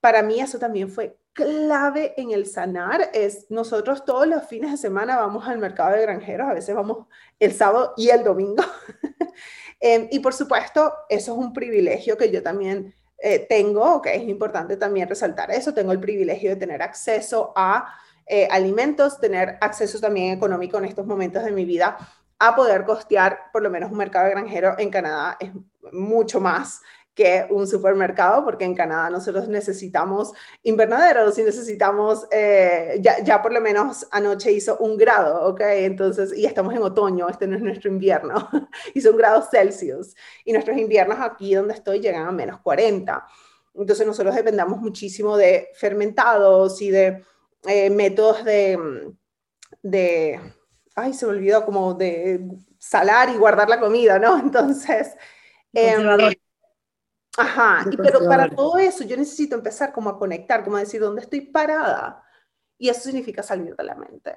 para 0.00 0.22
mí 0.22 0.40
eso 0.40 0.58
también 0.58 0.88
fue 0.88 1.16
clave 1.32 2.14
en 2.16 2.30
el 2.30 2.46
sanar. 2.46 3.10
Es 3.14 3.50
nosotros 3.50 4.04
todos 4.04 4.26
los 4.26 4.46
fines 4.46 4.70
de 4.70 4.76
semana 4.76 5.16
vamos 5.16 5.48
al 5.48 5.58
mercado 5.58 5.96
de 5.96 6.02
granjeros, 6.02 6.48
a 6.48 6.54
veces 6.54 6.74
vamos 6.74 7.06
el 7.38 7.52
sábado 7.52 7.94
y 7.96 8.10
el 8.10 8.22
domingo. 8.22 8.62
Em, 9.84 10.06
y 10.12 10.20
por 10.20 10.32
supuesto, 10.32 10.92
eso 11.08 11.32
es 11.32 11.38
un 11.38 11.52
privilegio 11.52 12.16
que 12.16 12.30
yo 12.30 12.40
también 12.40 12.94
eh, 13.18 13.40
tengo, 13.48 14.00
que 14.00 14.14
es 14.14 14.22
importante 14.22 14.76
también 14.76 15.08
resaltar 15.08 15.50
eso, 15.50 15.74
tengo 15.74 15.90
el 15.90 15.98
privilegio 15.98 16.50
de 16.50 16.56
tener 16.56 16.82
acceso 16.82 17.52
a 17.56 17.92
eh, 18.26 18.46
alimentos, 18.48 19.18
tener 19.18 19.58
acceso 19.60 19.98
también 19.98 20.32
económico 20.32 20.78
en 20.78 20.84
estos 20.84 21.04
momentos 21.04 21.42
de 21.42 21.50
mi 21.50 21.64
vida 21.64 21.98
a 22.38 22.54
poder 22.56 22.84
costear 22.84 23.50
por 23.52 23.62
lo 23.62 23.70
menos 23.70 23.90
un 23.90 23.98
mercado 23.98 24.30
granjero 24.30 24.74
en 24.78 24.90
Canadá 24.90 25.36
es 25.40 25.50
mucho 25.92 26.40
más 26.40 26.80
que 27.14 27.46
un 27.50 27.66
supermercado, 27.66 28.44
porque 28.44 28.64
en 28.64 28.74
Canadá 28.74 29.10
nosotros 29.10 29.46
necesitamos 29.46 30.32
invernaderos 30.62 31.38
y 31.38 31.42
necesitamos, 31.42 32.26
eh, 32.30 32.98
ya, 33.00 33.22
ya, 33.22 33.42
por 33.42 33.52
lo 33.52 33.60
menos 33.60 34.06
anoche 34.10 34.50
hizo 34.50 34.78
un 34.78 34.96
grado, 34.96 35.46
¿ok? 35.46 35.60
Entonces, 35.60 36.32
y 36.34 36.46
estamos 36.46 36.74
en 36.74 36.82
otoño, 36.82 37.28
este 37.28 37.46
no 37.46 37.56
es 37.56 37.62
nuestro 37.62 37.90
invierno, 37.90 38.48
hizo 38.94 39.10
un 39.10 39.18
grado 39.18 39.42
Celsius, 39.42 40.14
y 40.44 40.52
nuestros 40.52 40.78
inviernos 40.78 41.18
aquí 41.20 41.54
donde 41.54 41.74
estoy 41.74 42.00
llegan 42.00 42.26
a 42.26 42.32
menos 42.32 42.60
40. 42.60 43.26
Entonces 43.74 44.06
nosotros 44.06 44.34
dependamos 44.34 44.80
muchísimo 44.80 45.36
de 45.36 45.68
fermentados 45.74 46.80
y 46.82 46.90
de 46.90 47.24
eh, 47.66 47.90
métodos 47.90 48.44
de, 48.44 49.12
de, 49.82 50.40
ay, 50.94 51.14
se 51.14 51.26
me 51.26 51.32
olvidó, 51.32 51.64
como 51.64 51.94
de 51.94 52.40
salar 52.78 53.30
y 53.30 53.36
guardar 53.36 53.68
la 53.68 53.80
comida, 53.80 54.18
¿no? 54.18 54.38
Entonces... 54.40 55.14
Eh, 55.74 55.96
Ajá, 57.38 57.86
pero 58.02 58.20
para 58.28 58.48
todo 58.50 58.78
eso 58.78 59.04
yo 59.04 59.16
necesito 59.16 59.54
empezar 59.54 59.92
como 59.92 60.10
a 60.10 60.18
conectar, 60.18 60.62
como 60.64 60.76
a 60.76 60.80
decir 60.80 61.00
dónde 61.00 61.22
estoy 61.22 61.40
parada. 61.40 62.22
Y 62.78 62.88
eso 62.88 63.00
significa 63.00 63.42
salir 63.42 63.74
de 63.74 63.84
la 63.84 63.94
mente. 63.94 64.36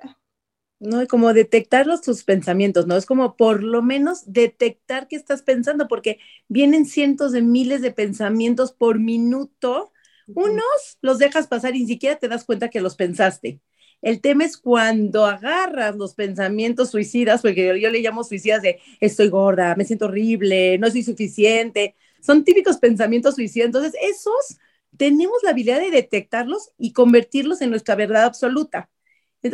No, 0.79 1.01
y 1.01 1.07
como 1.07 1.33
detectar 1.33 1.87
los, 1.87 2.01
tus 2.01 2.23
pensamientos, 2.23 2.85
¿no? 2.85 2.95
Es 2.95 3.05
como 3.05 3.35
por 3.35 3.63
lo 3.63 3.81
menos 3.81 4.31
detectar 4.31 5.07
qué 5.07 5.15
estás 5.15 5.41
pensando, 5.41 5.87
porque 5.87 6.19
vienen 6.47 6.85
cientos 6.85 7.31
de 7.31 7.41
miles 7.41 7.81
de 7.81 7.91
pensamientos 7.91 8.71
por 8.71 8.99
minuto. 8.99 9.91
Unos 10.27 10.97
los 11.01 11.17
dejas 11.17 11.47
pasar 11.47 11.75
y 11.75 11.81
ni 11.81 11.87
siquiera 11.87 12.17
te 12.17 12.27
das 12.27 12.45
cuenta 12.45 12.69
que 12.69 12.81
los 12.81 12.95
pensaste. 12.95 13.61
El 14.01 14.21
tema 14.21 14.45
es 14.45 14.58
cuando 14.58 15.25
agarras 15.25 15.95
los 15.95 16.13
pensamientos 16.13 16.91
suicidas, 16.91 17.41
porque 17.41 17.79
yo, 17.79 17.89
le 17.89 18.01
llamo 18.01 18.23
suicidas 18.23 18.62
de 18.62 18.79
estoy 18.99 19.29
gorda, 19.29 19.75
me 19.75 19.86
siento 19.86 20.05
horrible, 20.05 20.77
no 20.77 20.89
soy 20.91 21.03
suficiente, 21.03 21.95
son 22.21 22.43
típicos 22.43 22.77
pensamientos 22.77 23.36
suicidas. 23.36 23.67
Entonces, 23.67 23.93
esos 24.01 24.58
tenemos 24.97 25.38
la 25.43 25.51
habilidad 25.51 25.79
de 25.79 25.91
detectarlos 25.91 26.71
y 26.77 26.93
convertirlos 26.93 27.62
en 27.62 27.69
nuestra 27.69 27.95
verdad 27.95 28.25
absoluta. 28.25 28.89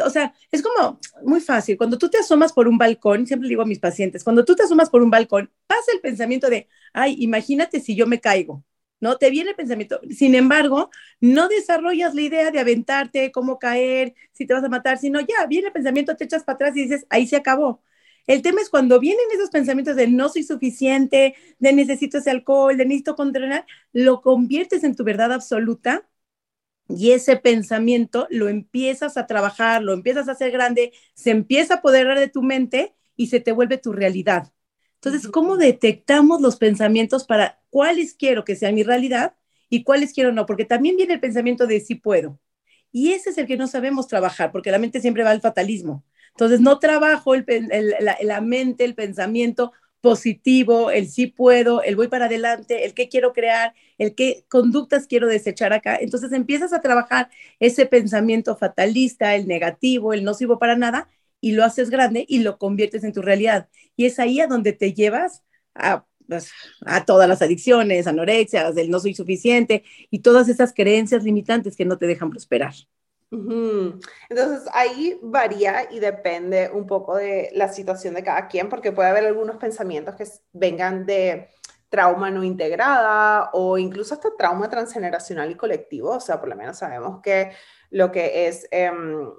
O 0.06 0.10
sea, 0.10 0.34
es 0.51 0.62
como 0.62 0.99
muy 1.23 1.41
fácil. 1.41 1.77
Cuando 1.77 1.97
tú 1.97 2.10
te 2.10 2.17
asomas 2.17 2.54
por 2.54 2.67
un 2.67 2.77
balcón, 2.77 3.27
siempre 3.27 3.49
digo 3.49 3.62
a 3.62 3.65
mis 3.65 3.80
pacientes, 3.80 4.23
cuando 4.23 4.45
tú 4.45 4.56
te 4.56 4.63
asomas 4.63 4.89
por 4.89 5.01
un 5.01 5.10
balcón, 5.10 5.51
pasa 5.67 5.91
el 5.93 5.99
pensamiento 5.99 6.49
de, 6.49 6.67
ay, 6.93 7.15
imagínate 7.19 7.80
si 7.82 7.95
yo 7.95 8.08
me 8.08 8.21
caigo, 8.21 8.63
¿no? 9.01 9.17
Te 9.17 9.29
viene 9.31 9.51
el 9.51 9.55
pensamiento. 9.57 9.99
Sin 10.11 10.35
embargo, 10.35 10.89
no 11.19 11.49
desarrollas 11.49 12.15
la 12.15 12.21
idea 12.21 12.51
de 12.51 12.59
aventarte, 12.59 13.31
cómo 13.33 13.59
caer, 13.59 14.15
si 14.31 14.45
te 14.45 14.53
vas 14.53 14.63
a 14.63 14.69
matar, 14.69 14.97
sino 14.99 15.19
ya 15.21 15.45
viene 15.47 15.67
el 15.67 15.73
pensamiento, 15.73 16.15
te 16.15 16.25
echas 16.25 16.43
para 16.45 16.55
atrás 16.55 16.77
y 16.77 16.83
dices, 16.83 17.05
ahí 17.09 17.27
se 17.27 17.35
acabó. 17.37 17.83
El 18.27 18.41
tema 18.41 18.61
es 18.61 18.69
cuando 18.69 18.99
vienen 18.99 19.25
esos 19.33 19.49
pensamientos 19.49 19.95
de 19.95 20.07
no 20.07 20.29
soy 20.29 20.43
suficiente, 20.43 21.35
de 21.59 21.73
necesito 21.73 22.19
ese 22.19 22.29
alcohol, 22.31 22.77
de 22.77 22.85
necesito 22.85 23.15
controlar, 23.15 23.65
lo 23.93 24.21
conviertes 24.21 24.83
en 24.83 24.95
tu 24.95 25.03
verdad 25.03 25.33
absoluta 25.33 26.07
y 26.89 27.11
ese 27.13 27.37
pensamiento 27.37 28.27
lo 28.29 28.49
empiezas 28.49 29.17
a 29.17 29.27
trabajar, 29.27 29.81
lo 29.83 29.93
empiezas 29.93 30.27
a 30.27 30.33
hacer 30.33 30.51
grande, 30.51 30.93
se 31.13 31.31
empieza 31.31 31.75
a 31.75 31.77
apoderar 31.77 32.19
de 32.19 32.27
tu 32.29 32.43
mente 32.43 32.95
y 33.15 33.27
se 33.27 33.39
te 33.39 33.51
vuelve 33.53 33.77
tu 33.77 33.93
realidad. 33.93 34.51
Entonces, 35.03 35.31
¿cómo 35.31 35.57
detectamos 35.57 36.41
los 36.41 36.57
pensamientos 36.57 37.25
para 37.25 37.59
cuáles 37.71 38.13
quiero 38.13 38.43
que 38.45 38.55
sean 38.55 38.75
mi 38.75 38.83
realidad 38.83 39.35
y 39.67 39.83
cuáles 39.83 40.13
quiero 40.13 40.31
no? 40.31 40.45
Porque 40.45 40.63
también 40.63 40.95
viene 40.95 41.15
el 41.15 41.19
pensamiento 41.19 41.65
de 41.65 41.79
sí 41.79 41.95
puedo. 41.95 42.39
Y 42.91 43.13
ese 43.13 43.31
es 43.31 43.37
el 43.39 43.47
que 43.47 43.57
no 43.57 43.67
sabemos 43.67 44.07
trabajar, 44.07 44.51
porque 44.51 44.69
la 44.69 44.77
mente 44.77 45.01
siempre 45.01 45.23
va 45.23 45.31
al 45.31 45.41
fatalismo. 45.41 46.03
Entonces, 46.31 46.61
no 46.61 46.77
trabajo 46.77 47.33
el, 47.33 47.45
la, 48.21 48.41
mente, 48.41 48.83
el 48.85 48.93
pensamiento 48.93 49.71
positivo, 50.01 50.91
el 50.91 51.07
sí 51.07 51.27
puedo, 51.27 51.81
el 51.81 51.95
voy 51.95 52.07
para 52.07 52.25
adelante, 52.25 52.85
el 52.85 52.93
qué 52.93 53.09
quiero 53.09 53.33
crear, 53.33 53.73
el 53.97 54.13
qué 54.13 54.45
conductas 54.49 55.07
quiero 55.07 55.27
desechar 55.27 55.73
acá. 55.73 55.95
Entonces 55.99 56.31
empiezas 56.31 56.73
a 56.73 56.81
trabajar 56.81 57.29
ese 57.59 57.85
pensamiento 57.87 58.55
fatalista, 58.55 59.35
el 59.35 59.47
negativo, 59.47 60.13
el 60.13 60.23
no 60.23 60.33
sirvo 60.33 60.59
para 60.59 60.75
nada, 60.75 61.07
y 61.41 61.54
lo 61.54 61.65
haces 61.65 61.89
grande 61.89 62.25
y 62.27 62.39
lo 62.39 62.58
conviertes 62.58 63.04
en 63.04 63.13
tu 63.13 63.21
realidad. 63.21 63.67
Y 63.97 64.06
es 64.06 64.19
ahí 64.19 64.39
a 64.39 64.47
donde 64.47 64.73
te 64.73 64.93
llevas 64.93 65.43
a, 65.75 66.06
pues, 66.27 66.51
a 66.86 67.06
todas 67.06 67.27
las 67.27 67.41
adicciones, 67.41 68.08
anorexias, 68.08 68.77
el 68.77 68.89
no 68.89 68.99
soy 68.99 69.13
suficiente 69.15 69.84
y 70.10 70.19
todas 70.19 70.47
esas 70.49 70.73
creencias 70.73 71.23
limitantes 71.23 71.75
que 71.75 71.86
no 71.86 71.97
te 71.97 72.08
dejan 72.08 72.30
prosperar. 72.30 72.73
Entonces 74.30 74.69
ahí 74.73 75.17
varía 75.21 75.91
y 75.91 75.99
depende 75.99 76.69
un 76.73 76.86
poco 76.88 77.15
de 77.15 77.49
la 77.54 77.69
situación 77.69 78.13
de 78.13 78.23
cada 78.23 78.47
quien, 78.47 78.69
porque 78.69 78.91
puede 78.91 79.10
haber 79.10 79.25
algunos 79.25 79.58
pensamientos 79.58 80.15
que 80.15 80.25
vengan 80.54 81.06
de 81.06 81.49
trauma 81.89 82.32
no 82.32 82.43
integrada 82.43 83.49
o 83.54 83.77
incluso 83.77 84.13
hasta 84.13 84.36
trauma 84.38 84.69
transgeneracional 84.69 85.51
y 85.51 85.56
colectivo. 85.56 86.12
O 86.12 86.19
sea, 86.19 86.39
por 86.39 86.49
lo 86.49 86.56
menos 86.56 86.77
sabemos 86.77 87.21
que 87.21 87.51
lo 87.89 88.12
que 88.12 88.47
es 88.47 88.67
em, 88.71 89.30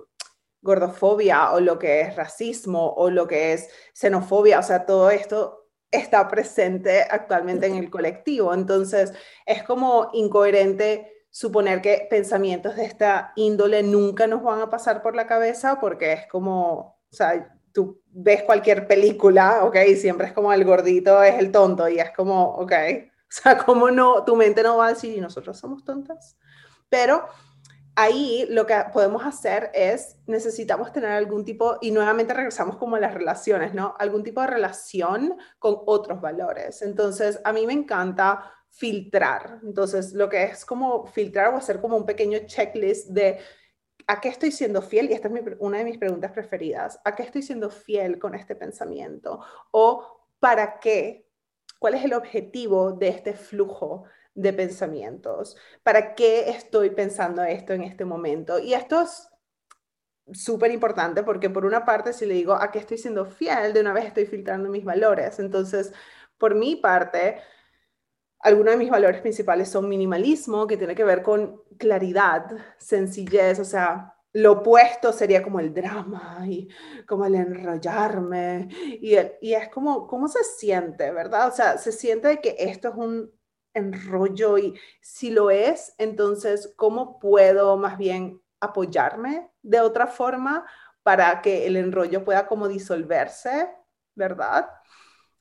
gordofobia 0.62 1.52
o 1.52 1.60
lo 1.60 1.78
que 1.78 2.00
es 2.00 2.16
racismo 2.16 2.94
o 2.94 3.10
lo 3.10 3.26
que 3.26 3.52
es 3.52 3.68
xenofobia, 3.92 4.60
o 4.60 4.62
sea, 4.62 4.86
todo 4.86 5.10
esto 5.10 5.62
está 5.90 6.26
presente 6.28 7.02
actualmente 7.02 7.66
en 7.66 7.76
el 7.76 7.90
colectivo. 7.90 8.54
Entonces 8.54 9.12
es 9.44 9.62
como 9.62 10.10
incoherente 10.14 11.26
suponer 11.30 11.80
que 11.80 12.06
pensamientos 12.10 12.76
de 12.76 12.84
esta 12.84 13.32
índole 13.36 13.82
nunca 13.82 14.26
nos 14.26 14.42
van 14.42 14.60
a 14.60 14.70
pasar 14.70 15.02
por 15.02 15.14
la 15.14 15.26
cabeza 15.26 15.80
porque 15.80 16.12
es 16.12 16.26
como, 16.28 16.98
o 17.10 17.14
sea, 17.14 17.58
tú 17.72 18.00
ves 18.06 18.42
cualquier 18.42 18.86
película, 18.86 19.64
¿ok? 19.64 19.76
Siempre 19.96 20.26
es 20.26 20.32
como 20.32 20.52
el 20.52 20.64
gordito 20.64 21.22
es 21.22 21.38
el 21.38 21.50
tonto 21.50 21.88
y 21.88 21.98
es 21.98 22.10
como, 22.10 22.54
¿ok? 22.54 22.72
O 23.32 23.34
sea, 23.34 23.56
como 23.56 23.90
no, 23.90 24.24
tu 24.24 24.36
mente 24.36 24.62
no 24.62 24.76
va 24.76 24.88
a 24.88 24.90
decir, 24.90 25.16
¿y 25.16 25.20
nosotros 25.22 25.58
somos 25.58 25.82
tontas? 25.86 26.36
Pero 26.90 27.26
ahí 27.94 28.46
lo 28.48 28.66
que 28.66 28.74
podemos 28.92 29.24
hacer 29.24 29.70
es, 29.74 30.16
necesitamos 30.26 30.92
tener 30.92 31.10
algún 31.10 31.44
tipo, 31.44 31.76
y 31.80 31.90
nuevamente 31.90 32.34
regresamos 32.34 32.76
como 32.76 32.96
a 32.96 33.00
las 33.00 33.14
relaciones, 33.14 33.74
¿no? 33.74 33.94
Algún 33.98 34.22
tipo 34.22 34.40
de 34.40 34.46
relación 34.46 35.36
con 35.58 35.78
otros 35.86 36.20
valores. 36.20 36.82
Entonces, 36.82 37.40
a 37.44 37.52
mí 37.52 37.66
me 37.66 37.74
encanta 37.74 38.50
filtrar. 38.70 39.60
Entonces, 39.62 40.14
lo 40.14 40.28
que 40.28 40.44
es 40.44 40.64
como 40.64 41.06
filtrar 41.06 41.52
o 41.52 41.58
hacer 41.58 41.80
como 41.80 41.96
un 41.96 42.06
pequeño 42.06 42.38
checklist 42.46 43.08
de 43.08 43.38
a 44.06 44.20
qué 44.20 44.28
estoy 44.28 44.50
siendo 44.50 44.82
fiel, 44.82 45.10
y 45.10 45.14
esta 45.14 45.28
es 45.28 45.34
una 45.58 45.78
de 45.78 45.84
mis 45.84 45.98
preguntas 45.98 46.32
preferidas, 46.32 46.98
¿a 47.04 47.14
qué 47.14 47.22
estoy 47.22 47.42
siendo 47.42 47.70
fiel 47.70 48.18
con 48.18 48.34
este 48.34 48.56
pensamiento? 48.56 49.40
¿O 49.70 50.26
para 50.40 50.80
qué? 50.80 51.28
¿Cuál 51.78 51.94
es 51.94 52.04
el 52.04 52.14
objetivo 52.14 52.92
de 52.92 53.08
este 53.08 53.34
flujo 53.34 54.04
de 54.34 54.52
pensamientos? 54.52 55.56
¿Para 55.82 56.14
qué 56.14 56.50
estoy 56.50 56.90
pensando 56.90 57.42
esto 57.42 57.72
en 57.72 57.82
este 57.82 58.04
momento? 58.04 58.58
Y 58.58 58.74
esto 58.74 59.02
es 59.02 59.28
súper 60.32 60.70
importante 60.70 61.22
porque 61.22 61.50
por 61.50 61.64
una 61.64 61.84
parte 61.84 62.12
si 62.12 62.26
le 62.26 62.34
digo 62.34 62.54
a 62.54 62.70
qué 62.70 62.78
estoy 62.78 62.98
siendo 62.98 63.26
fiel, 63.26 63.72
de 63.72 63.80
una 63.80 63.92
vez 63.92 64.06
estoy 64.06 64.26
filtrando 64.26 64.68
mis 64.70 64.84
valores. 64.84 65.38
Entonces, 65.38 65.92
por 66.38 66.54
mi 66.54 66.76
parte, 66.76 67.40
algunos 68.40 68.72
de 68.72 68.78
mis 68.78 68.90
valores 68.90 69.20
principales 69.20 69.68
son 69.68 69.88
minimalismo, 69.88 70.66
que 70.66 70.76
tiene 70.76 70.94
que 70.94 71.04
ver 71.04 71.22
con 71.22 71.62
claridad, 71.78 72.46
sencillez, 72.78 73.60
o 73.60 73.64
sea, 73.64 74.14
lo 74.32 74.52
opuesto 74.52 75.12
sería 75.12 75.42
como 75.42 75.60
el 75.60 75.74
drama 75.74 76.38
y 76.46 76.68
como 77.06 77.26
el 77.26 77.34
enrollarme. 77.34 78.68
Y, 79.00 79.14
y 79.40 79.54
es 79.54 79.68
como, 79.68 80.06
¿cómo 80.06 80.28
se 80.28 80.42
siente, 80.42 81.12
verdad? 81.12 81.48
O 81.48 81.52
sea, 81.52 81.78
se 81.78 81.92
siente 81.92 82.40
que 82.40 82.56
esto 82.58 82.88
es 82.88 82.94
un 82.96 83.30
enrollo 83.74 84.58
y 84.58 84.78
si 85.00 85.30
lo 85.30 85.50
es, 85.50 85.94
entonces, 85.98 86.72
¿cómo 86.76 87.18
puedo 87.18 87.76
más 87.76 87.98
bien 87.98 88.40
apoyarme 88.60 89.50
de 89.62 89.80
otra 89.80 90.06
forma 90.06 90.66
para 91.02 91.42
que 91.42 91.66
el 91.66 91.76
enrollo 91.76 92.24
pueda 92.24 92.46
como 92.46 92.68
disolverse, 92.68 93.68
verdad? 94.14 94.68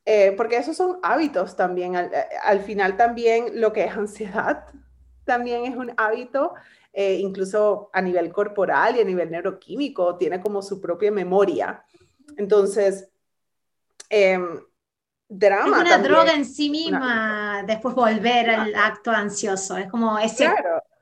Eh, 0.06 0.34
porque 0.36 0.58
esos 0.58 0.76
son 0.76 1.00
hábitos 1.04 1.56
también. 1.56 1.96
Eh, 1.96 2.10
al, 2.44 2.62
final 2.62 2.98
también 2.98 3.62
lo 3.62 3.72
que 3.72 3.84
es 3.86 3.96
ansiedad 3.96 4.66
también 5.26 5.66
es 5.66 5.76
un 5.76 5.94
hábito, 5.98 6.54
eh, 6.94 7.16
incluso 7.16 7.90
a 7.94 8.02
nivel 8.02 8.32
corporal 8.32 8.96
y 8.96 9.02
a 9.02 9.06
nivel 9.06 9.30
neuroquímico, 9.30 10.18
tiene 10.18 10.42
como 10.42 10.62
su 10.62 10.82
propia 10.82 11.12
memoria. 11.12 11.86
Entonces, 12.38 13.10
em, 14.10 14.60
drama. 15.32 15.78
Es 15.78 15.84
una 15.84 15.98
droga 15.98 16.34
en 16.34 16.46
sí 16.46 16.70
misma, 16.70 17.64
después 17.66 17.96
volver 17.96 18.50
al 18.50 18.76
acto 18.76 19.12
ansioso, 19.12 19.78
es 19.78 19.90
como 19.90 20.20
ese 20.20 20.50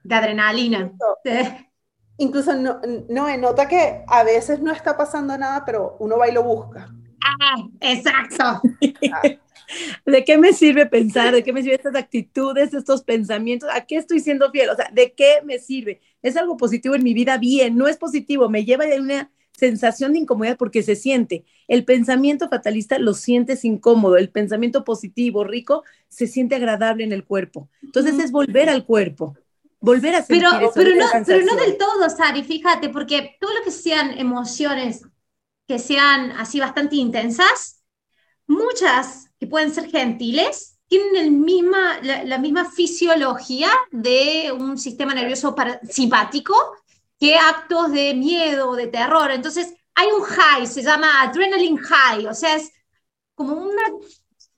de 0.03 0.15
adrenalina. 0.15 0.91
Incluso 2.17 2.53
no, 2.55 2.79
no, 3.09 3.37
nota 3.37 3.67
que 3.67 4.03
a 4.07 4.23
veces 4.23 4.61
no 4.61 4.71
está 4.71 4.95
pasando 4.95 5.37
nada, 5.37 5.65
pero 5.65 5.97
uno 5.99 6.17
va 6.17 6.29
y 6.29 6.33
lo 6.33 6.43
busca. 6.43 6.93
Ah, 7.23 7.55
exacto. 7.81 8.61
¿De 10.05 10.23
qué 10.23 10.37
me 10.37 10.53
sirve 10.53 10.85
pensar? 10.85 11.33
¿De 11.33 11.43
qué 11.43 11.53
me 11.53 11.61
sirven 11.61 11.77
estas 11.77 11.95
actitudes, 11.95 12.73
estos 12.73 13.03
pensamientos? 13.03 13.69
¿A 13.71 13.81
qué 13.81 13.97
estoy 13.97 14.19
siendo 14.19 14.49
fiel? 14.51 14.69
O 14.69 14.75
sea, 14.75 14.89
¿de 14.91 15.13
qué 15.13 15.41
me 15.43 15.59
sirve? 15.59 16.01
¿Es 16.21 16.37
algo 16.37 16.57
positivo 16.57 16.95
en 16.95 17.03
mi 17.03 17.13
vida? 17.13 17.37
Bien, 17.37 17.75
no 17.77 17.87
es 17.87 17.97
positivo, 17.97 18.49
me 18.49 18.65
lleva 18.65 18.85
a 18.85 18.99
una 18.99 19.31
sensación 19.59 20.13
de 20.13 20.19
incomodidad 20.19 20.57
porque 20.57 20.81
se 20.81 20.95
siente. 20.95 21.45
El 21.67 21.85
pensamiento 21.85 22.49
fatalista 22.49 22.97
lo 22.97 23.13
sientes 23.13 23.65
incómodo, 23.65 24.17
el 24.17 24.29
pensamiento 24.29 24.83
positivo, 24.83 25.43
rico, 25.43 25.83
se 26.07 26.25
siente 26.25 26.55
agradable 26.55 27.03
en 27.03 27.11
el 27.11 27.25
cuerpo. 27.25 27.69
Entonces 27.83 28.17
es 28.17 28.31
volver 28.31 28.69
al 28.69 28.85
cuerpo, 28.85 29.35
volver 29.79 30.15
a 30.15 30.23
sentir 30.23 30.45
pero, 30.49 30.71
pero 30.73 30.95
no, 30.95 31.05
pero 31.25 31.45
no 31.45 31.55
del 31.55 31.77
todo, 31.77 32.09
Sari, 32.09 32.43
fíjate, 32.43 32.89
porque 32.89 33.37
todo 33.39 33.53
lo 33.53 33.63
que 33.63 33.71
sean 33.71 34.17
emociones 34.17 35.01
que 35.67 35.77
sean 35.77 36.31
así 36.31 36.59
bastante 36.59 36.95
intensas, 36.95 37.83
muchas 38.47 39.29
que 39.39 39.45
pueden 39.45 39.71
ser 39.71 39.89
gentiles, 39.89 40.79
tienen 40.87 41.15
el 41.15 41.31
misma, 41.31 41.99
la, 42.01 42.37
misma 42.39 42.65
fisiología 42.65 43.69
de 43.91 44.51
un 44.51 44.79
sistema 44.79 45.13
nervioso 45.13 45.55
simpático 45.87 46.55
que 47.19 47.35
actos 47.35 47.91
de 47.91 48.13
miedo, 48.13 48.75
de 48.75 48.87
terror. 48.87 49.31
Entonces, 49.31 49.73
hay 49.95 50.07
un 50.11 50.21
high, 50.21 50.65
se 50.65 50.81
llama 50.81 51.21
adrenaline 51.21 51.77
high, 51.77 52.27
o 52.27 52.33
sea, 52.33 52.55
es 52.55 52.71
como 53.35 53.53
una 53.53 53.83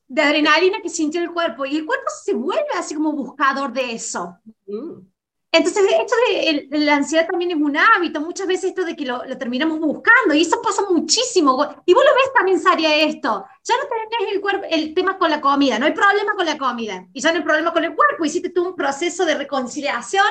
de 0.07 0.21
adrenalina 0.21 0.81
que 0.81 0.89
sintió 0.89 1.21
el 1.21 1.31
cuerpo 1.31 1.65
y 1.65 1.77
el 1.77 1.85
cuerpo 1.85 2.05
se 2.23 2.33
vuelve 2.33 2.67
así 2.77 2.93
como 2.95 3.13
buscador 3.13 3.71
de 3.71 3.93
eso. 3.93 4.37
Mm. 4.67 5.11
Entonces, 5.53 5.83
esto 5.83 6.15
de, 6.69 6.79
la 6.79 6.95
ansiedad 6.95 7.27
también 7.27 7.51
es 7.51 7.57
un 7.57 7.75
hábito, 7.75 8.21
muchas 8.21 8.47
veces 8.47 8.69
esto 8.69 8.85
de 8.85 8.95
que 8.95 9.05
lo, 9.05 9.21
terminamos 9.37 9.79
buscando, 9.79 10.33
y 10.33 10.41
eso 10.41 10.61
pasa 10.61 10.83
muchísimo. 10.89 11.53
Y 11.85 11.93
vos 11.93 12.03
lo 12.05 12.15
ves 12.15 12.33
también, 12.33 12.59
Saria, 12.59 12.95
esto. 13.03 13.45
Ya 13.63 13.75
no 13.75 13.83
tenés 13.83 14.33
el, 14.33 14.39
cuerpo, 14.39 14.65
el 14.69 14.93
tema 14.93 15.17
con 15.17 15.29
la 15.29 15.41
comida, 15.41 15.77
no 15.77 15.87
hay 15.87 15.91
problema 15.91 16.35
con 16.35 16.45
la 16.45 16.57
comida, 16.57 17.05
y 17.11 17.19
ya 17.19 17.31
no 17.31 17.39
hay 17.39 17.43
problema 17.43 17.73
con 17.73 17.83
el 17.83 17.93
cuerpo. 17.93 18.23
Hiciste 18.23 18.49
tú 18.49 18.65
un 18.65 18.75
proceso 18.77 19.25
de 19.25 19.35
reconciliación, 19.35 20.25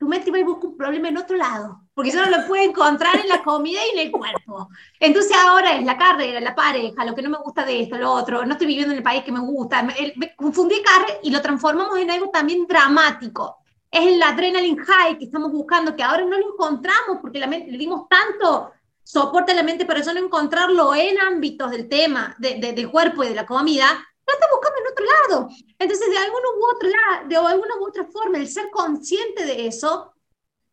tu 0.00 0.08
mente 0.08 0.30
va 0.30 0.38
y 0.38 0.42
busca 0.42 0.66
un 0.66 0.78
problema 0.78 1.10
en 1.10 1.18
otro 1.18 1.36
lado, 1.36 1.82
porque 1.92 2.10
ya 2.10 2.24
no 2.24 2.38
lo 2.38 2.46
puede 2.46 2.64
encontrar 2.64 3.20
en 3.20 3.28
la 3.28 3.42
comida 3.42 3.80
y 3.84 3.98
en 3.98 4.06
el 4.06 4.10
cuerpo. 4.10 4.70
Entonces 4.98 5.36
ahora 5.36 5.76
es 5.76 5.84
la 5.84 5.98
carrera, 5.98 6.40
la 6.40 6.54
pareja, 6.54 7.04
lo 7.04 7.14
que 7.14 7.20
no 7.20 7.28
me 7.28 7.36
gusta 7.36 7.66
de 7.66 7.82
esto, 7.82 7.98
lo 7.98 8.10
otro, 8.10 8.46
no 8.46 8.52
estoy 8.52 8.66
viviendo 8.66 8.92
en 8.92 8.98
el 8.98 9.04
país 9.04 9.22
que 9.22 9.30
me 9.30 9.40
gusta, 9.40 9.82
me, 9.82 9.94
me 10.16 10.34
confundí 10.34 10.82
carrera 10.82 11.18
y 11.22 11.30
lo 11.30 11.42
transformamos 11.42 11.98
en 11.98 12.10
algo 12.10 12.30
también 12.30 12.66
dramático 12.66 13.58
es 13.90 14.06
el 14.06 14.22
adrenaline 14.22 14.78
high 14.78 15.18
que 15.18 15.24
estamos 15.24 15.50
buscando, 15.50 15.96
que 15.96 16.02
ahora 16.02 16.24
no 16.24 16.38
lo 16.38 16.52
encontramos 16.54 17.18
porque 17.20 17.40
la 17.40 17.46
mente, 17.46 17.70
le 17.70 17.76
dimos 17.76 18.08
tanto 18.08 18.70
soporte 19.02 19.52
a 19.52 19.56
la 19.56 19.64
mente 19.64 19.84
para 19.84 20.00
eso 20.00 20.14
no 20.14 20.20
encontrarlo 20.20 20.94
en 20.94 21.18
ámbitos 21.18 21.72
del 21.72 21.88
tema, 21.88 22.36
de, 22.38 22.72
del 22.72 22.90
cuerpo 22.90 23.24
y 23.24 23.28
de 23.28 23.34
la 23.34 23.46
comida, 23.46 23.86
está 24.32 24.46
buscando 24.50 24.78
en 24.78 24.92
otro 24.92 25.04
lado. 25.04 25.48
Entonces, 25.78 26.10
de 26.10 26.18
alguna 26.18 26.48
u 26.56 26.74
otra, 26.74 27.28
de 27.28 27.36
alguna 27.36 27.76
u 27.76 27.86
otra 27.86 28.04
forma, 28.06 28.38
el 28.38 28.48
ser 28.48 28.70
consciente 28.70 29.44
de 29.44 29.66
eso 29.66 30.12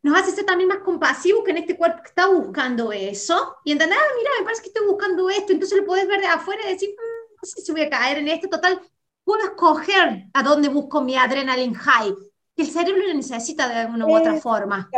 nos 0.03 0.19
hace 0.19 0.31
ser 0.31 0.45
también 0.45 0.69
más 0.69 0.79
compasivos 0.79 1.43
que 1.43 1.51
en 1.51 1.57
este 1.57 1.77
cuerpo 1.77 2.01
que 2.01 2.09
está 2.09 2.27
buscando 2.27 2.91
eso. 2.91 3.57
Y 3.63 3.71
entender, 3.71 3.97
ah, 3.99 4.13
mira, 4.17 4.31
me 4.39 4.45
parece 4.45 4.61
que 4.61 4.69
estoy 4.69 4.87
buscando 4.87 5.29
esto, 5.29 5.51
entonces 5.53 5.77
lo 5.77 5.85
puedes 5.85 6.07
ver 6.07 6.21
de 6.21 6.27
afuera 6.27 6.61
y 6.65 6.73
decir, 6.73 6.89
mm, 6.89 7.35
no 7.35 7.43
sé 7.43 7.61
si 7.61 7.71
voy 7.71 7.81
a 7.81 7.89
caer 7.89 8.19
en 8.19 8.27
esto, 8.27 8.47
total, 8.49 8.81
puedo 9.23 9.43
escoger 9.43 10.25
a 10.33 10.43
dónde 10.43 10.69
busco 10.69 11.01
mi 11.01 11.15
adrenaline 11.17 11.75
high 11.75 12.13
el 12.57 12.71
cerebro 12.71 13.03
lo 13.07 13.13
necesita 13.13 13.67
de 13.67 13.75
alguna 13.75 14.05
u 14.07 14.15
otra 14.15 14.35
forma. 14.35 14.89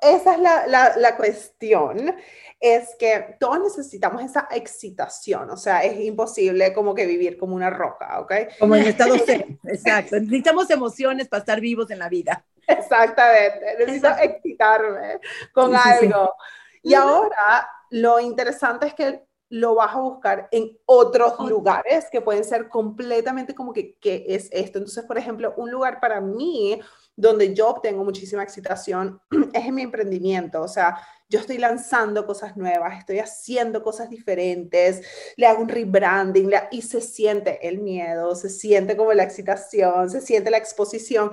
Esa 0.00 0.34
es 0.34 0.40
la, 0.40 0.66
la, 0.66 0.96
la, 0.96 1.16
cuestión, 1.16 2.14
es 2.58 2.96
que 2.98 3.36
todos 3.38 3.60
necesitamos 3.60 4.22
esa 4.22 4.48
excitación, 4.50 5.50
o 5.50 5.56
sea, 5.56 5.84
es 5.84 6.00
imposible 6.00 6.72
como 6.72 6.94
que 6.94 7.06
vivir 7.06 7.38
como 7.38 7.54
una 7.54 7.70
roca, 7.70 8.20
¿ok? 8.20 8.32
Como 8.58 8.76
en 8.76 8.86
estado 8.86 9.14
cero, 9.26 9.46
exacto. 9.64 10.18
Necesitamos 10.18 10.70
emociones 10.70 11.28
para 11.28 11.40
estar 11.40 11.60
vivos 11.60 11.90
en 11.90 11.98
la 11.98 12.08
vida. 12.08 12.44
Exactamente, 12.66 13.76
necesito 13.78 14.08
excitarme 14.20 15.20
con 15.52 15.74
algo. 15.74 16.34
Y 16.82 16.94
ahora 16.94 17.68
lo 17.90 18.20
interesante 18.20 18.86
es 18.86 18.94
que 18.94 19.29
lo 19.50 19.74
vas 19.74 19.94
a 19.96 20.00
buscar 20.00 20.48
en 20.52 20.78
otros 20.86 21.38
lugares 21.40 22.06
que 22.10 22.20
pueden 22.20 22.44
ser 22.44 22.68
completamente 22.68 23.52
como 23.52 23.72
que, 23.72 23.96
¿qué 23.98 24.24
es 24.28 24.48
esto? 24.52 24.78
Entonces, 24.78 25.04
por 25.04 25.18
ejemplo, 25.18 25.52
un 25.56 25.72
lugar 25.72 25.98
para 26.00 26.20
mí 26.20 26.80
donde 27.16 27.52
yo 27.52 27.68
obtengo 27.68 28.04
muchísima 28.04 28.44
excitación 28.44 29.20
es 29.52 29.66
en 29.66 29.74
mi 29.74 29.82
emprendimiento, 29.82 30.62
o 30.62 30.68
sea, 30.68 30.98
yo 31.28 31.40
estoy 31.40 31.58
lanzando 31.58 32.26
cosas 32.26 32.56
nuevas, 32.56 32.98
estoy 32.98 33.18
haciendo 33.18 33.82
cosas 33.82 34.08
diferentes, 34.08 35.02
le 35.36 35.46
hago 35.46 35.62
un 35.62 35.68
rebranding 35.68 36.50
y 36.70 36.82
se 36.82 37.00
siente 37.00 37.66
el 37.66 37.78
miedo, 37.78 38.36
se 38.36 38.50
siente 38.50 38.96
como 38.96 39.12
la 39.12 39.24
excitación, 39.24 40.10
se 40.10 40.20
siente 40.20 40.50
la 40.50 40.58
exposición, 40.58 41.32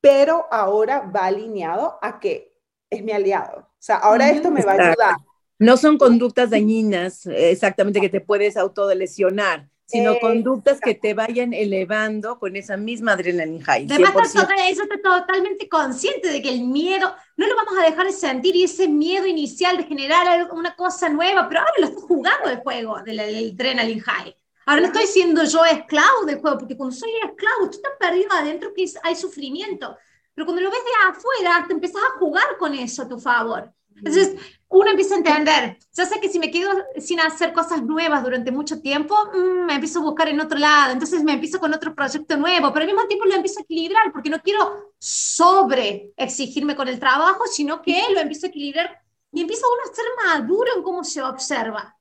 pero 0.00 0.46
ahora 0.52 1.00
va 1.00 1.26
alineado 1.26 1.98
a 2.00 2.20
que 2.20 2.56
es 2.90 3.02
mi 3.02 3.10
aliado. 3.10 3.58
O 3.58 3.82
sea, 3.86 3.96
ahora 3.96 4.30
esto 4.30 4.52
me 4.52 4.62
va 4.62 4.72
a 4.72 4.74
ayudar 4.74 5.16
no 5.58 5.76
son 5.76 5.98
conductas 5.98 6.50
dañinas 6.50 7.26
exactamente 7.26 8.00
que 8.00 8.08
te 8.08 8.20
puedes 8.20 8.56
autolesionar, 8.56 9.68
sino 9.86 10.18
conductas 10.18 10.80
que 10.80 10.94
te 10.94 11.14
vayan 11.14 11.54
elevando 11.54 12.38
con 12.38 12.56
esa 12.56 12.76
misma 12.76 13.12
adrenalina 13.12 13.64
high. 13.64 13.86
Además, 13.88 14.34
eso 14.34 14.82
está 14.82 15.00
totalmente 15.02 15.68
consciente 15.68 16.28
de 16.28 16.42
que 16.42 16.50
el 16.50 16.64
miedo 16.64 17.14
no 17.36 17.46
lo 17.46 17.54
vamos 17.54 17.74
a 17.78 17.88
dejar 17.88 18.06
de 18.06 18.12
sentir 18.12 18.56
y 18.56 18.64
ese 18.64 18.88
miedo 18.88 19.26
inicial 19.26 19.76
de 19.76 19.84
generar 19.84 20.50
una 20.52 20.74
cosa 20.74 21.08
nueva, 21.08 21.48
pero 21.48 21.60
ahora 21.60 21.72
lo 21.78 21.86
estoy 21.86 22.02
jugando 22.02 22.50
el 22.50 22.58
juego 22.58 23.00
del, 23.02 23.20
adrenaline 23.20 24.00
high. 24.00 24.36
Ahora 24.66 24.80
no 24.80 24.86
estoy 24.88 25.06
siendo 25.06 25.44
yo 25.44 25.64
esclavo 25.64 26.24
del 26.26 26.40
juego, 26.40 26.58
porque 26.58 26.76
cuando 26.76 26.94
soy 26.94 27.10
esclavo, 27.24 27.70
tú 27.70 27.76
estás 27.76 27.92
perdido 28.00 28.32
adentro 28.32 28.74
que 28.74 28.84
hay 29.04 29.14
sufrimiento. 29.14 29.96
Pero 30.34 30.44
cuando 30.44 30.60
lo 30.60 30.70
ves 30.70 30.80
de 30.80 31.08
afuera, 31.08 31.64
te 31.66 31.72
empiezas 31.72 32.02
a 32.02 32.18
jugar 32.18 32.58
con 32.58 32.74
eso 32.74 33.02
a 33.02 33.08
tu 33.08 33.20
favor. 33.20 33.72
Entonces, 33.94 34.34
uno 34.68 34.90
empieza 34.90 35.14
a 35.14 35.18
entender, 35.18 35.78
ya 35.92 36.06
sé 36.06 36.20
que 36.20 36.28
si 36.28 36.38
me 36.38 36.50
quedo 36.50 36.70
sin 36.98 37.20
hacer 37.20 37.52
cosas 37.52 37.82
nuevas 37.82 38.22
durante 38.22 38.50
mucho 38.50 38.80
tiempo, 38.80 39.14
mm, 39.32 39.64
me 39.64 39.74
empiezo 39.74 40.00
a 40.00 40.02
buscar 40.02 40.28
en 40.28 40.40
otro 40.40 40.58
lado, 40.58 40.92
entonces 40.92 41.22
me 41.22 41.34
empiezo 41.34 41.60
con 41.60 41.72
otro 41.72 41.94
proyecto 41.94 42.36
nuevo, 42.36 42.72
pero 42.72 42.82
al 42.82 42.92
mismo 42.92 43.06
tiempo 43.06 43.26
lo 43.26 43.34
empiezo 43.34 43.60
a 43.60 43.62
equilibrar, 43.62 44.12
porque 44.12 44.30
no 44.30 44.40
quiero 44.42 44.92
sobre 44.98 46.12
exigirme 46.16 46.74
con 46.74 46.88
el 46.88 46.98
trabajo, 46.98 47.44
sino 47.46 47.80
que 47.80 48.02
lo 48.12 48.20
empiezo 48.20 48.46
a 48.46 48.48
equilibrar 48.48 49.00
y 49.32 49.42
empiezo 49.42 49.66
uno 49.70 49.90
a 49.90 49.94
ser 49.94 50.04
maduro 50.24 50.76
en 50.76 50.82
cómo 50.82 51.04
se 51.04 51.22
observa. 51.22 51.92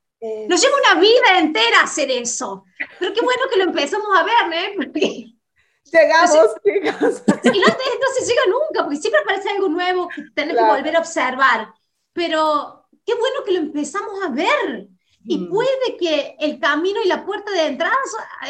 Nos 0.48 0.60
lleva 0.60 0.74
una 0.92 1.00
vida 1.00 1.38
entera 1.38 1.82
hacer 1.84 2.10
eso, 2.10 2.64
pero 2.98 3.14
qué 3.14 3.22
bueno 3.22 3.44
que 3.52 3.58
lo 3.58 3.66
empezamos 3.66 4.08
a 4.18 4.24
ver, 4.24 4.54
¿eh? 4.54 4.74
Porque 4.76 5.36
Llegamos, 5.92 6.56
chicos. 6.64 7.24
Y 7.44 7.60
no, 7.60 7.68
no, 7.68 8.08
se 8.18 8.26
llega 8.26 8.42
nunca, 8.48 8.84
porque 8.84 8.98
siempre 8.98 9.22
aparece 9.22 9.50
algo 9.50 9.70
nuevo 9.70 10.10
que 10.10 10.24
tenés 10.34 10.58
que 10.58 10.64
volver 10.64 10.96
a 10.96 11.00
observar 11.00 11.68
pero 12.16 12.88
qué 13.06 13.14
bueno 13.14 13.44
que 13.46 13.52
lo 13.52 13.60
empezamos 13.60 14.24
a 14.24 14.30
ver. 14.30 14.88
Y 15.26 15.38
mm. 15.38 15.50
puede 15.50 15.98
que 16.00 16.38
el 16.40 16.60
camino 16.60 17.02
y 17.04 17.08
la 17.10 17.26
puerta 17.26 17.52
de 17.52 17.68
entrada, 17.68 17.94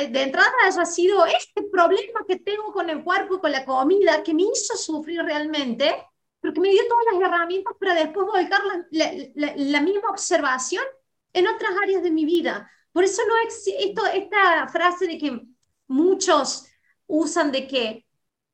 de 0.09 0.21
entrada 0.21 0.51
haya 0.65 0.85
sido 0.85 1.25
este 1.25 1.63
problema 1.63 2.21
que 2.27 2.37
tengo 2.37 2.71
con 2.71 2.89
el 2.89 3.03
cuerpo 3.03 3.41
con 3.41 3.51
la 3.51 3.65
comida 3.65 4.21
que 4.21 4.35
me 4.35 4.43
hizo 4.43 4.77
sufrir 4.77 5.23
realmente, 5.23 5.95
pero 6.39 6.53
que 6.53 6.61
me 6.61 6.69
dio 6.69 6.83
todas 6.87 7.05
las 7.11 7.27
herramientas 7.27 7.73
para 7.79 7.95
después 7.95 8.27
volcar 8.27 8.61
la, 8.91 9.53
la, 9.55 9.81
misma 9.81 10.09
observación 10.09 10.83
en 11.33 11.47
otras 11.47 11.71
áreas 11.81 12.03
de 12.03 12.11
mi 12.11 12.23
vida. 12.23 12.69
Por 12.91 13.03
eso 13.03 13.23
no 13.27 13.35
existe 13.45 14.01
esta 14.13 14.67
frase 14.67 15.07
de 15.07 15.17
que 15.17 15.41
muchos 15.87 16.67
usan 17.07 17.51
de 17.51 17.67
que 17.67 18.05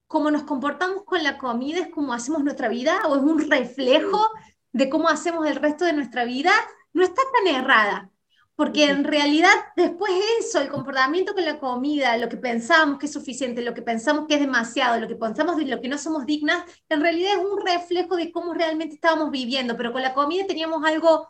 como 0.08 0.32
nos 0.32 0.44
comportamos 0.44 1.04
con 1.04 1.22
la 1.22 1.38
comida 1.38 1.80
es 1.80 1.90
como 1.90 2.14
hacemos 2.14 2.44
nuestra 2.44 2.70
vida 2.70 3.02
o 3.08 3.16
es 3.18 3.22
un 3.22 3.50
reflejo 3.50 4.26
de 4.74 4.90
cómo 4.90 5.10
hacemos 5.10 5.48
el 5.48 5.56
resto 5.56 5.86
de 5.86 5.94
nuestra 5.94 6.26
vida, 6.26 6.52
no 6.94 7.04
está 7.04 7.22
tan 7.34 7.56
errada. 7.56 8.12
Porque 8.56 8.86
en 8.86 9.04
realidad 9.04 9.50
después 9.76 10.12
eso, 10.40 10.62
el 10.62 10.70
comportamiento 10.70 11.34
con 11.34 11.46
la 11.46 11.58
comida, 11.58 12.18
lo 12.18 12.30
que 12.30 12.38
pensamos 12.38 13.00
que 13.00 13.08
es 13.08 13.14
suficiente, 13.14 13.62
lo 13.64 13.74
que 13.74 13.82
pensamos 13.82 14.28
que 14.28 14.36
es 14.36 14.40
demasiado, 14.40 15.00
lo 15.00 15.08
que 15.08 15.16
pensamos 15.16 15.58
de 15.58 15.66
lo 15.66 15.82
que 15.82 15.88
no 15.88 15.98
somos 15.98 16.26
dignas, 16.26 16.64
en 16.90 17.02
realidad 17.02 17.40
es 17.40 17.44
un 17.44 17.66
reflejo 17.66 18.16
de 18.16 18.32
cómo 18.32 18.54
realmente 18.54 18.96
estábamos 18.96 19.32
viviendo. 19.32 19.76
Pero 19.76 19.92
con 19.92 20.02
la 20.02 20.14
comida 20.14 20.46
teníamos 20.46 20.84
algo 20.86 21.28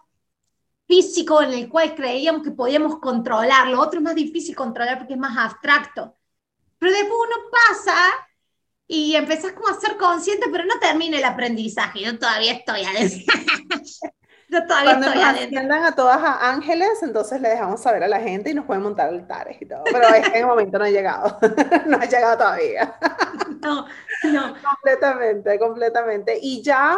físico 0.88 1.42
en 1.42 1.54
el 1.54 1.70
cual 1.70 1.96
creíamos 1.96 2.44
que 2.44 2.52
podíamos 2.52 3.00
controlar. 3.00 3.68
Lo 3.70 3.80
otro 3.80 4.00
es 4.00 4.04
más 4.04 4.16
difícil 4.16 4.56
controlar 4.56 4.98
porque 4.98 5.14
es 5.14 5.20
más 5.20 5.38
abstracto. 5.38 6.18
Pero 6.80 6.92
después 6.92 7.14
uno 7.14 7.50
pasa 7.50 7.96
y 8.94 9.16
empezás 9.16 9.54
como 9.54 9.70
a 9.70 9.80
ser 9.80 9.96
consciente, 9.96 10.48
pero 10.52 10.66
no 10.66 10.78
termina 10.78 11.18
el 11.18 11.24
aprendizaje, 11.24 12.02
yo 12.02 12.20
todavía 12.20 12.52
estoy 12.52 12.82
a 12.82 12.92
Yo 14.50 14.66
todavía 14.68 14.92
Cuando 14.92 15.08
estoy 15.08 15.22
adentro. 15.22 15.76
a 15.76 15.96
todas 15.96 16.18
a 16.18 16.50
ángeles, 16.50 17.02
entonces 17.02 17.40
le 17.40 17.48
dejamos 17.48 17.82
saber 17.82 18.04
a 18.04 18.10
la 18.10 18.20
gente 18.20 18.50
y 18.50 18.54
nos 18.54 18.66
pueden 18.66 18.84
montar 18.84 19.08
altares 19.08 19.62
y 19.62 19.66
todo. 19.66 19.86
Pero 19.86 20.10
es 20.10 20.28
que 20.28 20.36
en 20.36 20.42
el 20.42 20.46
momento 20.46 20.78
no 20.78 20.84
ha 20.84 20.90
llegado. 20.90 21.40
no 21.88 21.98
ha 21.98 22.06
llegado 22.06 22.38
todavía. 22.38 22.96
No, 23.62 23.86
no. 24.24 24.56
Completamente, 24.60 25.60
completamente. 25.60 26.40
Y 26.42 26.64
ya 26.64 26.98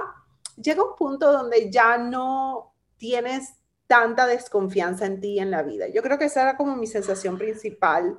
llega 0.55 0.81
un 0.81 0.95
punto 0.95 1.31
donde 1.31 1.69
ya 1.69 1.97
no 1.97 2.73
tienes 2.97 3.53
tanta 3.87 4.25
desconfianza 4.25 5.05
en 5.05 5.19
ti 5.19 5.33
y 5.33 5.39
en 5.39 5.51
la 5.51 5.61
vida. 5.63 5.87
Yo 5.87 6.01
creo 6.01 6.17
que 6.17 6.25
esa 6.25 6.41
era 6.41 6.57
como 6.57 6.75
mi 6.75 6.87
sensación 6.87 7.37
principal. 7.37 8.17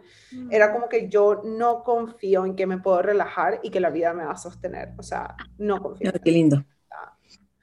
Era 0.51 0.73
como 0.73 0.89
que 0.89 1.09
yo 1.09 1.43
no 1.45 1.83
confío 1.83 2.45
en 2.47 2.55
que 2.55 2.67
me 2.67 2.79
puedo 2.79 3.03
relajar 3.03 3.61
y 3.63 3.71
que 3.71 3.81
la 3.81 3.91
vida 3.91 4.13
me 4.13 4.25
va 4.25 4.33
a 4.33 4.37
sostener. 4.37 4.91
O 4.99 5.03
sea, 5.03 5.35
no 5.59 5.83
confío. 5.83 6.13
Qué 6.23 6.31
lindo. 6.31 6.65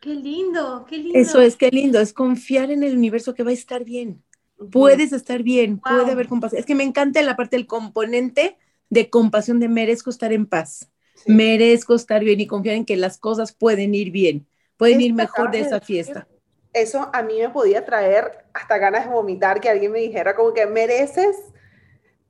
Qué 0.01 0.15
lindo, 0.15 0.83
qué 0.89 0.97
lindo. 0.97 1.19
Eso 1.19 1.39
es, 1.41 1.55
qué 1.55 1.69
lindo, 1.69 1.99
es 1.99 2.11
confiar 2.11 2.71
en 2.71 2.81
el 2.81 2.97
universo 2.97 3.35
que 3.35 3.43
va 3.43 3.51
a 3.51 3.53
estar 3.53 3.85
bien. 3.85 4.23
Puedes 4.71 5.13
estar 5.13 5.43
bien, 5.43 5.79
Wow. 5.83 5.99
puede 5.99 6.11
haber 6.11 6.27
compasión. 6.27 6.59
Es 6.59 6.65
que 6.65 6.73
me 6.75 6.83
encanta 6.83 7.21
la 7.21 7.35
parte 7.35 7.55
del 7.55 7.67
componente 7.67 8.57
de 8.89 9.09
compasión 9.11 9.59
de 9.59 9.67
merezco 9.69 10.09
estar 10.09 10.33
en 10.33 10.47
paz, 10.47 10.91
Sí. 11.13 11.31
merezco 11.31 11.93
estar 11.93 12.23
bien 12.23 12.39
y 12.39 12.47
confiar 12.47 12.75
en 12.75 12.85
que 12.85 12.97
las 12.97 13.19
cosas 13.19 13.53
pueden 13.53 13.93
ir 13.93 14.09
bien, 14.11 14.47
pueden 14.75 15.01
ir 15.01 15.13
mejor 15.13 15.51
de 15.51 15.59
esa 15.61 15.79
fiesta. 15.79 16.27
Eso 16.73 17.09
a 17.11 17.21
mí 17.21 17.39
me 17.39 17.49
podía 17.49 17.85
traer 17.85 18.45
hasta 18.53 18.77
ganas 18.77 19.05
de 19.05 19.11
vomitar, 19.11 19.59
que 19.59 19.69
alguien 19.69 19.91
me 19.91 19.99
dijera 19.99 20.35
como 20.35 20.53
que 20.53 20.65
mereces 20.65 21.35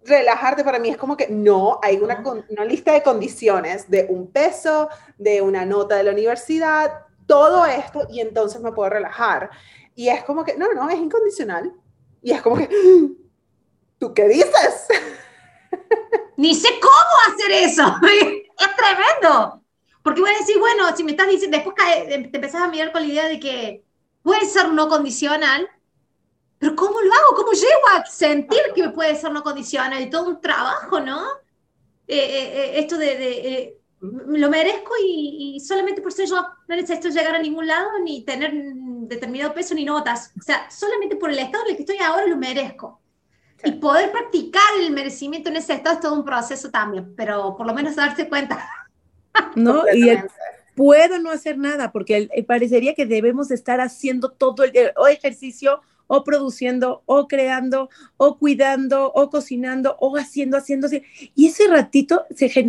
relajarte. 0.03 0.63
Para 0.63 0.79
mí 0.79 0.89
es 0.89 0.97
como 0.97 1.15
que 1.15 1.27
no, 1.29 1.79
hay 1.83 1.97
una, 1.97 2.23
una 2.49 2.65
lista 2.65 2.93
de 2.93 3.03
condiciones 3.03 3.89
de 3.89 4.07
un 4.09 4.31
peso, 4.31 4.89
de 5.17 5.41
una 5.41 5.65
nota 5.65 5.95
de 5.95 6.03
la 6.03 6.11
universidad, 6.11 7.05
todo 7.27 7.65
esto, 7.65 8.07
y 8.09 8.19
entonces 8.19 8.61
me 8.61 8.71
puedo 8.71 8.89
relajar. 8.89 9.51
Y 9.95 10.09
es 10.09 10.23
como 10.23 10.43
que, 10.43 10.57
no, 10.57 10.73
no, 10.73 10.89
es 10.89 10.97
incondicional. 10.97 11.71
Y 12.21 12.31
es 12.31 12.41
como 12.41 12.57
que, 12.57 12.67
¿tú 13.99 14.13
qué 14.13 14.27
dices? 14.27 14.87
Ni 16.37 16.55
sé 16.55 16.69
cómo 16.81 17.35
hacer 17.35 17.51
eso. 17.51 17.83
es 18.03 18.75
tremendo. 18.75 19.61
Porque 20.03 20.21
voy 20.21 20.31
a 20.31 20.39
decir, 20.39 20.57
bueno, 20.59 20.95
si 20.95 21.03
me 21.03 21.11
estás 21.11 21.27
diciendo, 21.27 21.57
después 21.57 21.75
te 21.75 22.15
empezás 22.15 22.63
a 22.63 22.67
mirar 22.67 22.91
con 22.91 23.03
la 23.03 23.07
idea 23.07 23.27
de 23.27 23.39
que 23.39 23.83
puede 24.21 24.45
ser 24.45 24.69
no 24.71 24.87
condicional, 24.87 25.69
pero 26.57 26.75
¿cómo 26.75 27.01
lo 27.01 27.13
hago? 27.13 27.35
¿Cómo 27.35 27.51
llego 27.53 27.87
a 27.95 28.05
sentir 28.05 28.59
que 28.75 28.89
puede 28.89 29.15
ser 29.15 29.31
no 29.31 29.41
condicional? 29.43 30.01
Y 30.01 30.09
todo 30.09 30.29
un 30.29 30.41
trabajo, 30.41 30.99
¿no? 30.99 31.25
Eh, 32.07 32.17
eh, 32.17 32.51
eh, 32.53 32.79
esto 32.79 32.97
de, 32.97 33.17
de, 33.17 33.53
eh, 33.53 33.77
lo 34.01 34.49
merezco 34.49 34.93
y, 35.03 35.55
y 35.55 35.59
solamente 35.59 36.01
por 36.01 36.11
ser 36.11 36.27
yo 36.27 36.35
no 36.67 36.75
necesito 36.75 37.09
llegar 37.09 37.35
a 37.35 37.41
ningún 37.41 37.67
lado 37.67 37.99
ni 38.03 38.23
tener 38.23 38.51
determinado 38.53 39.53
peso 39.53 39.73
ni 39.73 39.85
notas. 39.85 40.33
O 40.39 40.41
sea, 40.41 40.69
solamente 40.69 41.15
por 41.15 41.31
el 41.31 41.39
estado 41.39 41.65
en 41.65 41.71
el 41.71 41.75
que 41.77 41.83
estoy 41.83 41.97
ahora 41.97 42.25
lo 42.27 42.37
merezco. 42.37 43.01
Y 43.63 43.73
poder 43.73 44.11
practicar 44.11 44.63
el 44.79 44.91
merecimiento 44.91 45.49
en 45.49 45.57
ese 45.57 45.73
estado 45.73 45.95
es 45.95 46.01
todo 46.01 46.13
un 46.13 46.25
proceso 46.25 46.71
también, 46.71 47.13
pero 47.15 47.55
por 47.55 47.67
lo 47.67 47.73
menos 47.73 47.95
darse 47.95 48.27
cuenta. 48.27 48.67
¿no? 49.55 49.83
Y 49.93 50.09
el. 50.09 50.27
Puedo 50.75 51.19
no 51.19 51.31
hacer 51.31 51.57
nada, 51.57 51.91
porque 51.91 52.29
el 52.31 52.45
parecería 52.45 52.93
que 52.93 53.05
debemos 53.05 53.51
estar 53.51 53.81
haciendo 53.81 54.31
todo 54.31 54.63
el 54.63 54.71
día, 54.71 54.93
o 54.95 55.07
ejercicio, 55.07 55.81
o 56.13 56.25
produciendo, 56.25 57.03
o 57.05 57.29
creando, 57.29 57.89
o 58.17 58.37
cuidando, 58.37 59.13
o 59.13 59.29
cocinando, 59.29 59.95
o 60.01 60.17
haciendo, 60.17 60.57
haciendo. 60.57 60.89
Y 61.35 61.47
ese 61.47 61.67
ratito, 61.67 62.25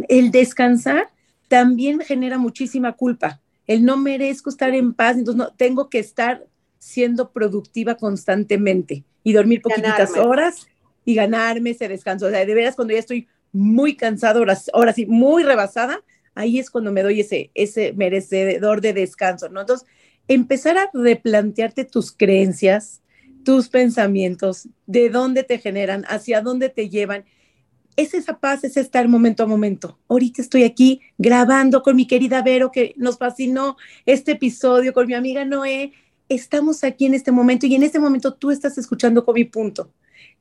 el 0.09 0.31
descansar 0.31 1.11
también 1.49 1.99
genera 2.01 2.39
muchísima 2.39 2.93
culpa. 2.93 3.41
El 3.67 3.85
no 3.85 3.97
merezco 3.97 4.49
estar 4.49 4.73
en 4.75 4.95
paz, 4.95 5.17
entonces 5.17 5.39
no, 5.39 5.53
tengo 5.55 5.91
que 5.91 5.99
estar 5.99 6.47
siendo 6.79 7.33
productiva 7.33 7.97
constantemente 7.97 9.03
y 9.25 9.33
dormir 9.33 9.61
Ganarme. 9.65 10.21
horas 10.21 10.69
y 11.05 11.15
ganarme 11.15 11.71
ese 11.71 11.89
descanso. 11.89 12.27
O 12.27 12.31
sea, 12.31 12.47
de 12.47 12.55
veras, 12.55 12.77
cuando 12.77 12.95
ya 12.95 13.01
estoy 13.01 13.27
muy 13.53 13.97
cansada, 13.97 14.39
ahora, 14.39 14.57
ahora 14.73 14.93
sí, 14.93 15.05
muy 15.07 15.43
rebasada, 15.43 16.01
ahí 16.35 16.59
es 16.59 16.71
cuando 16.71 16.93
me 16.93 17.03
doy 17.03 17.21
ese, 17.21 17.51
ese 17.55 17.93
merecedor 17.93 18.81
de 18.81 18.93
descanso, 18.93 19.49
¿no? 19.49 19.61
Entonces, 19.61 19.87
empezar 20.29 20.79
a 20.79 20.91
replantearte 20.93 21.85
tus 21.85 22.13
creencias, 22.13 23.03
tus 23.45 23.69
pensamientos, 23.69 24.69
de 24.87 25.11
dónde 25.11 25.43
te 25.43 25.59
generan, 25.59 26.05
hacia 26.09 26.41
dónde 26.41 26.69
te 26.69 26.89
llevan. 26.89 27.25
Es 27.97 28.15
esa 28.15 28.39
paz, 28.39 28.65
es 28.65 28.77
estar 28.77 29.07
momento 29.09 29.43
a 29.43 29.47
momento. 29.47 29.99
Ahorita 30.09 30.41
estoy 30.41 30.65
aquí 30.65 31.01
grabando 31.19 31.83
con 31.83 31.97
mi 31.97 32.07
querida 32.07 32.43
Vero, 32.43 32.71
que 32.71 32.95
nos 32.97 33.19
fascinó 33.19 33.77
este 34.07 34.33
episodio, 34.33 34.93
con 34.93 35.07
mi 35.07 35.15
amiga 35.15 35.45
Noé. 35.45 35.93
Estamos 36.29 36.85
aquí 36.85 37.05
en 37.05 37.15
este 37.15 37.33
momento 37.33 37.67
y 37.67 37.75
en 37.75 37.83
este 37.83 37.99
momento 37.99 38.33
tú 38.33 38.51
estás 38.51 38.79
escuchando 38.79 39.25
con 39.25 39.35
mi 39.35 39.45
punto. 39.45 39.93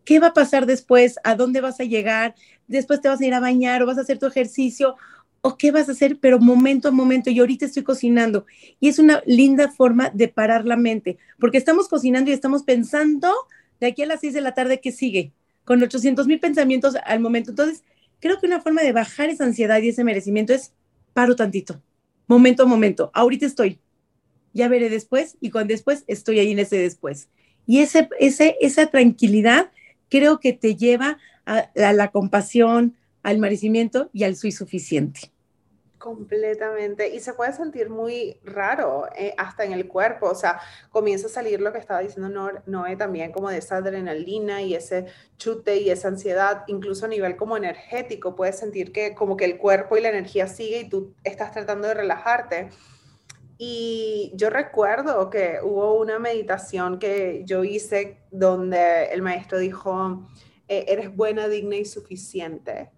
¿Qué 0.05 0.19
va 0.19 0.27
a 0.27 0.33
pasar 0.33 0.65
después? 0.65 1.19
¿A 1.23 1.35
dónde 1.35 1.59
vas 1.59 1.79
a 1.79 1.83
llegar? 1.83 2.35
Después 2.67 3.01
te 3.01 3.09
vas 3.09 3.19
a 3.19 3.25
ir 3.25 3.33
a 3.33 3.39
bañar 3.39 3.83
o 3.83 3.85
vas 3.85 3.97
a 3.97 4.01
hacer 4.01 4.17
tu 4.17 4.27
ejercicio 4.27 4.95
o 5.41 5.57
qué 5.57 5.71
vas 5.71 5.89
a 5.89 5.93
hacer, 5.93 6.17
pero 6.19 6.39
momento 6.39 6.87
a 6.87 6.91
momento. 6.91 7.29
Y 7.29 7.39
ahorita 7.39 7.65
estoy 7.65 7.83
cocinando. 7.83 8.45
Y 8.79 8.87
es 8.87 8.99
una 8.99 9.21
linda 9.25 9.69
forma 9.71 10.09
de 10.11 10.27
parar 10.27 10.65
la 10.65 10.77
mente, 10.77 11.17
porque 11.39 11.57
estamos 11.57 11.87
cocinando 11.87 12.29
y 12.29 12.33
estamos 12.33 12.63
pensando 12.63 13.33
de 13.79 13.87
aquí 13.87 14.03
a 14.03 14.05
las 14.05 14.21
6 14.21 14.33
de 14.33 14.41
la 14.41 14.53
tarde 14.53 14.79
que 14.79 14.91
sigue, 14.91 15.33
con 15.65 15.81
800 15.81 16.27
mil 16.27 16.39
pensamientos 16.39 16.95
al 17.03 17.19
momento. 17.19 17.49
Entonces, 17.49 17.83
creo 18.19 18.39
que 18.39 18.45
una 18.45 18.61
forma 18.61 18.83
de 18.83 18.91
bajar 18.91 19.29
esa 19.29 19.43
ansiedad 19.43 19.81
y 19.81 19.89
ese 19.89 20.03
merecimiento 20.03 20.53
es 20.53 20.71
paro 21.13 21.35
tantito, 21.35 21.81
momento 22.27 22.63
a 22.63 22.67
momento. 22.67 23.09
Ahorita 23.13 23.47
estoy, 23.47 23.79
ya 24.53 24.67
veré 24.67 24.89
después 24.89 25.37
y 25.41 25.49
con 25.49 25.67
después 25.67 26.03
estoy 26.07 26.39
ahí 26.39 26.51
en 26.51 26.59
ese 26.59 26.77
después. 26.77 27.27
Y 27.65 27.79
ese, 27.79 28.07
esa 28.19 28.87
tranquilidad 28.87 29.71
creo 30.09 30.39
que 30.39 30.53
te 30.53 30.75
lleva 30.75 31.17
a, 31.45 31.69
a 31.75 31.93
la 31.93 32.09
compasión, 32.09 32.95
al 33.23 33.39
merecimiento 33.39 34.09
y 34.13 34.23
al 34.23 34.35
soy 34.35 34.51
suficiente. 34.51 35.30
Completamente. 36.01 37.13
Y 37.13 37.19
se 37.19 37.33
puede 37.33 37.53
sentir 37.53 37.91
muy 37.91 38.39
raro 38.43 39.05
eh, 39.15 39.35
hasta 39.37 39.65
en 39.65 39.71
el 39.71 39.87
cuerpo. 39.87 40.27
O 40.29 40.33
sea, 40.33 40.59
comienza 40.89 41.27
a 41.27 41.29
salir 41.29 41.61
lo 41.61 41.71
que 41.71 41.77
estaba 41.77 41.99
diciendo 41.99 42.51
Noé 42.65 42.95
también, 42.95 43.31
como 43.31 43.51
de 43.51 43.59
esa 43.59 43.77
adrenalina 43.77 44.63
y 44.63 44.73
ese 44.73 45.05
chute 45.37 45.77
y 45.77 45.91
esa 45.91 46.07
ansiedad, 46.07 46.63
incluso 46.65 47.05
a 47.05 47.07
nivel 47.07 47.35
como 47.37 47.55
energético. 47.55 48.35
Puedes 48.35 48.57
sentir 48.57 48.91
que 48.91 49.13
como 49.13 49.37
que 49.37 49.45
el 49.45 49.59
cuerpo 49.59 49.95
y 49.95 50.01
la 50.01 50.09
energía 50.09 50.47
sigue 50.47 50.79
y 50.79 50.89
tú 50.89 51.13
estás 51.23 51.51
tratando 51.51 51.87
de 51.87 51.93
relajarte. 51.93 52.69
Y 53.59 54.31
yo 54.33 54.49
recuerdo 54.49 55.29
que 55.29 55.59
hubo 55.61 55.99
una 55.99 56.17
meditación 56.17 56.97
que 56.97 57.43
yo 57.45 57.63
hice 57.63 58.23
donde 58.31 59.05
el 59.13 59.21
maestro 59.21 59.59
dijo, 59.59 60.27
eh, 60.67 60.85
eres 60.87 61.15
buena, 61.15 61.47
digna 61.47 61.75
y 61.75 61.85
suficiente 61.85 62.89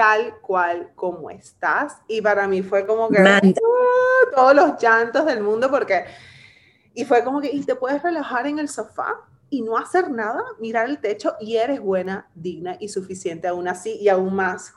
tal 0.00 0.40
cual 0.40 0.92
como 0.94 1.28
estás. 1.28 1.98
Y 2.08 2.22
para 2.22 2.48
mí 2.48 2.62
fue 2.62 2.86
como 2.86 3.10
que 3.10 3.20
uh, 3.20 4.34
todos 4.34 4.54
los 4.54 4.80
llantos 4.80 5.26
del 5.26 5.42
mundo 5.42 5.70
porque... 5.70 6.06
Y 6.94 7.04
fue 7.04 7.22
como 7.22 7.38
que, 7.42 7.50
y 7.52 7.62
te 7.64 7.74
puedes 7.74 8.02
relajar 8.02 8.46
en 8.46 8.58
el 8.58 8.70
sofá 8.70 9.28
y 9.50 9.60
no 9.60 9.76
hacer 9.76 10.10
nada, 10.10 10.42
mirar 10.58 10.88
el 10.88 11.00
techo 11.00 11.34
y 11.38 11.56
eres 11.56 11.80
buena, 11.80 12.30
digna 12.34 12.78
y 12.80 12.88
suficiente 12.88 13.46
aún 13.46 13.68
así 13.68 13.98
y 14.00 14.08
aún 14.08 14.34
más. 14.34 14.72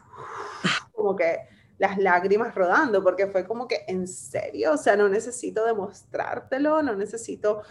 Como 0.91 1.15
que 1.15 1.37
las 1.77 1.97
lágrimas 1.97 2.53
rodando, 2.53 3.01
porque 3.01 3.27
fue 3.27 3.47
como 3.47 3.65
que, 3.65 3.85
en 3.87 4.09
serio, 4.09 4.73
o 4.73 4.77
sea, 4.77 4.97
no 4.97 5.07
necesito 5.07 5.65
demostrártelo, 5.65 6.83
no 6.83 6.95
necesito 6.95 7.61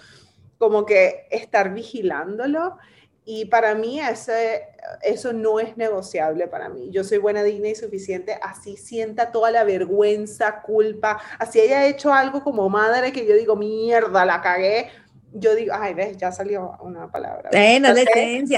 como 0.57 0.87
que 0.87 1.27
estar 1.31 1.75
vigilándolo. 1.75 2.79
Y 3.25 3.45
para 3.45 3.75
mí 3.77 4.01
ese, 4.01 4.67
eso 5.01 5.33
no 5.33 5.61
es 5.61 5.77
negociable 5.77 6.49
para 6.49 6.69
mí. 6.69 6.91
Yo 6.91 7.05
soy 7.05 7.19
buena, 7.19 7.45
digna 7.45 7.69
y 7.69 7.75
suficiente, 7.77 8.37
así 8.43 8.77
sienta 8.77 9.31
toda 9.31 9.53
la 9.53 9.63
vergüenza, 9.63 10.61
culpa, 10.63 11.21
así 11.39 11.61
haya 11.61 11.87
hecho 11.87 12.13
algo 12.13 12.43
como 12.43 12.69
madre 12.69 13.13
que 13.13 13.25
yo 13.25 13.37
digo, 13.37 13.55
mierda, 13.55 14.25
la 14.25 14.41
cagué. 14.41 14.91
Yo 15.33 15.55
digo, 15.55 15.73
ay, 15.75 15.95
ves, 15.95 16.17
ya 16.17 16.33
salió 16.33 16.77
una 16.81 17.11
palabra. 17.11 17.51
Bueno, 17.53 17.91
No 17.91 17.95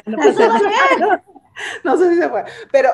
no 0.06 0.16
pasa 0.16 0.48
nada. 0.98 1.24
no 1.84 1.98
sé 1.98 2.14
si 2.14 2.20
se 2.20 2.28
puede, 2.28 2.44
pero 2.72 2.90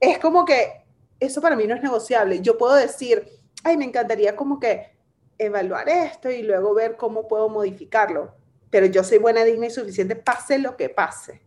es 0.00 0.18
como 0.18 0.44
que 0.44 0.84
eso 1.20 1.42
para 1.42 1.54
mí 1.54 1.66
no 1.66 1.74
es 1.74 1.82
negociable. 1.82 2.40
Yo 2.40 2.56
puedo 2.56 2.74
decir, 2.74 3.26
ay, 3.62 3.76
me 3.76 3.84
encantaría 3.84 4.34
como 4.34 4.58
que 4.58 4.90
evaluar 5.36 5.88
esto 5.88 6.30
y 6.30 6.42
luego 6.42 6.74
ver 6.74 6.96
cómo 6.96 7.28
puedo 7.28 7.48
modificarlo 7.50 8.39
pero 8.70 8.86
yo 8.86 9.02
soy 9.04 9.18
buena, 9.18 9.44
digna 9.44 9.66
y 9.66 9.70
suficiente, 9.70 10.16
pase 10.16 10.58
lo 10.58 10.76
que 10.76 10.88
pase. 10.88 11.42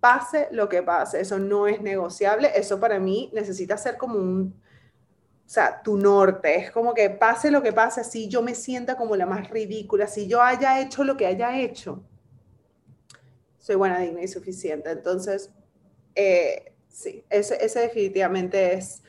Pase 0.00 0.48
lo 0.52 0.68
que 0.68 0.82
pase, 0.82 1.20
eso 1.20 1.38
no 1.38 1.66
es 1.66 1.80
negociable, 1.80 2.52
eso 2.54 2.78
para 2.78 3.00
mí 3.00 3.30
necesita 3.32 3.76
ser 3.76 3.96
como 3.96 4.16
un, 4.18 4.54
o 5.46 5.48
sea, 5.48 5.82
tu 5.82 5.96
norte, 5.96 6.56
es 6.56 6.70
como 6.70 6.94
que 6.94 7.10
pase 7.10 7.50
lo 7.50 7.62
que 7.62 7.72
pase, 7.72 8.02
así 8.02 8.28
yo 8.28 8.42
me 8.42 8.54
sienta 8.54 8.96
como 8.96 9.16
la 9.16 9.26
más 9.26 9.50
ridícula, 9.50 10.06
si 10.06 10.28
yo 10.28 10.40
haya 10.40 10.80
hecho 10.80 11.02
lo 11.02 11.16
que 11.16 11.26
haya 11.26 11.58
hecho, 11.58 12.04
soy 13.58 13.74
buena, 13.74 13.98
digna 13.98 14.22
y 14.22 14.28
suficiente. 14.28 14.90
Entonces, 14.90 15.50
eh, 16.14 16.72
sí, 16.88 17.24
ese, 17.28 17.62
ese, 17.64 17.80
definitivamente 17.80 18.74
es 18.74 19.02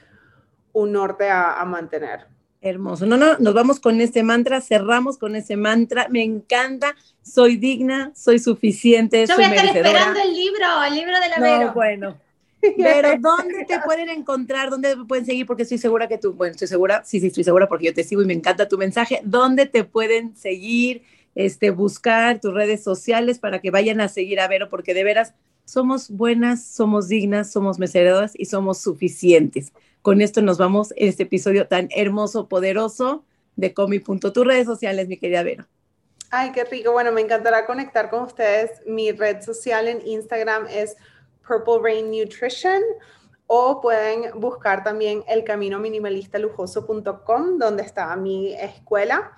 un 0.73 0.91
norte 0.91 1.29
a 1.29 1.63
mantener. 1.65 2.27
Hermoso. 2.61 3.05
No, 3.05 3.15
no, 3.15 3.37
nos 3.37 3.53
vamos 3.53 3.79
con 3.79 4.01
ese 4.01 4.21
mantra, 4.21 4.59
cerramos 4.59 5.17
con 5.17 5.35
ese 5.35 5.55
mantra. 5.55 6.07
Me 6.09 6.23
encanta, 6.23 6.95
soy 7.21 7.55
digna, 7.55 8.11
soy 8.15 8.39
suficiente. 8.39 9.25
Yo 9.25 9.35
voy 9.35 9.45
a 9.45 9.49
estar 9.49 9.65
esperando 9.77 10.19
el 10.21 10.35
libro, 10.35 10.65
el 10.85 10.93
libro 10.93 11.19
de 11.19 11.29
la 11.29 11.37
no, 11.37 11.43
Vero. 11.43 11.73
Bueno. 11.73 12.17
Pero, 12.77 13.11
¿dónde 13.19 13.63
te 13.65 13.79
pueden 13.79 14.09
encontrar? 14.09 14.69
¿Dónde 14.69 14.93
te 14.93 15.05
pueden 15.05 15.25
seguir? 15.25 15.45
Porque 15.45 15.63
estoy 15.63 15.77
segura 15.77 16.09
que 16.09 16.17
tú, 16.17 16.33
bueno, 16.33 16.51
estoy 16.51 16.67
segura, 16.67 17.03
sí, 17.05 17.21
sí, 17.21 17.27
estoy 17.27 17.45
segura 17.45 17.69
porque 17.69 17.85
yo 17.85 17.93
te 17.93 18.03
sigo 18.03 18.21
y 18.21 18.25
me 18.25 18.33
encanta 18.33 18.67
tu 18.67 18.77
mensaje. 18.77 19.21
¿Dónde 19.23 19.65
te 19.65 19.85
pueden 19.85 20.35
seguir, 20.35 21.03
este, 21.35 21.69
buscar 21.69 22.41
tus 22.41 22.53
redes 22.53 22.83
sociales 22.83 23.39
para 23.39 23.61
que 23.61 23.71
vayan 23.71 24.01
a 24.01 24.09
seguir 24.09 24.41
a 24.41 24.49
Vero? 24.49 24.67
Porque 24.67 24.93
de 24.93 25.05
veras 25.05 25.33
somos 25.63 26.09
buenas, 26.09 26.65
somos 26.65 27.07
dignas, 27.07 27.51
somos 27.51 27.79
merecedoras 27.79 28.33
y 28.35 28.45
somos 28.45 28.79
suficientes. 28.79 29.71
Con 30.01 30.21
esto 30.21 30.41
nos 30.41 30.57
vamos 30.57 30.93
en 30.95 31.09
este 31.09 31.23
episodio 31.23 31.67
tan 31.67 31.89
hermoso, 31.91 32.47
poderoso 32.47 33.25
de 33.55 33.73
Comi. 33.73 33.99
Tus 33.99 34.45
redes 34.45 34.65
sociales, 34.65 35.07
mi 35.07 35.17
querida 35.17 35.43
Vero. 35.43 35.65
Ay, 36.31 36.51
qué 36.51 36.63
rico. 36.63 36.91
Bueno, 36.91 37.11
me 37.11 37.21
encantará 37.21 37.65
conectar 37.65 38.09
con 38.09 38.23
ustedes. 38.23 38.71
Mi 38.85 39.11
red 39.11 39.41
social 39.41 39.87
en 39.87 40.05
Instagram 40.07 40.67
es 40.69 40.95
Purple 41.45 41.79
Rain 41.81 42.11
Nutrition 42.11 42.81
o 43.47 43.81
pueden 43.81 44.39
buscar 44.39 44.83
también 44.83 45.23
el 45.27 45.43
camino 45.43 45.79
minimalista 45.79 46.37
lujoso.com 46.37 47.57
donde 47.57 47.81
está 47.81 48.15
mi 48.15 48.53
escuela 48.53 49.31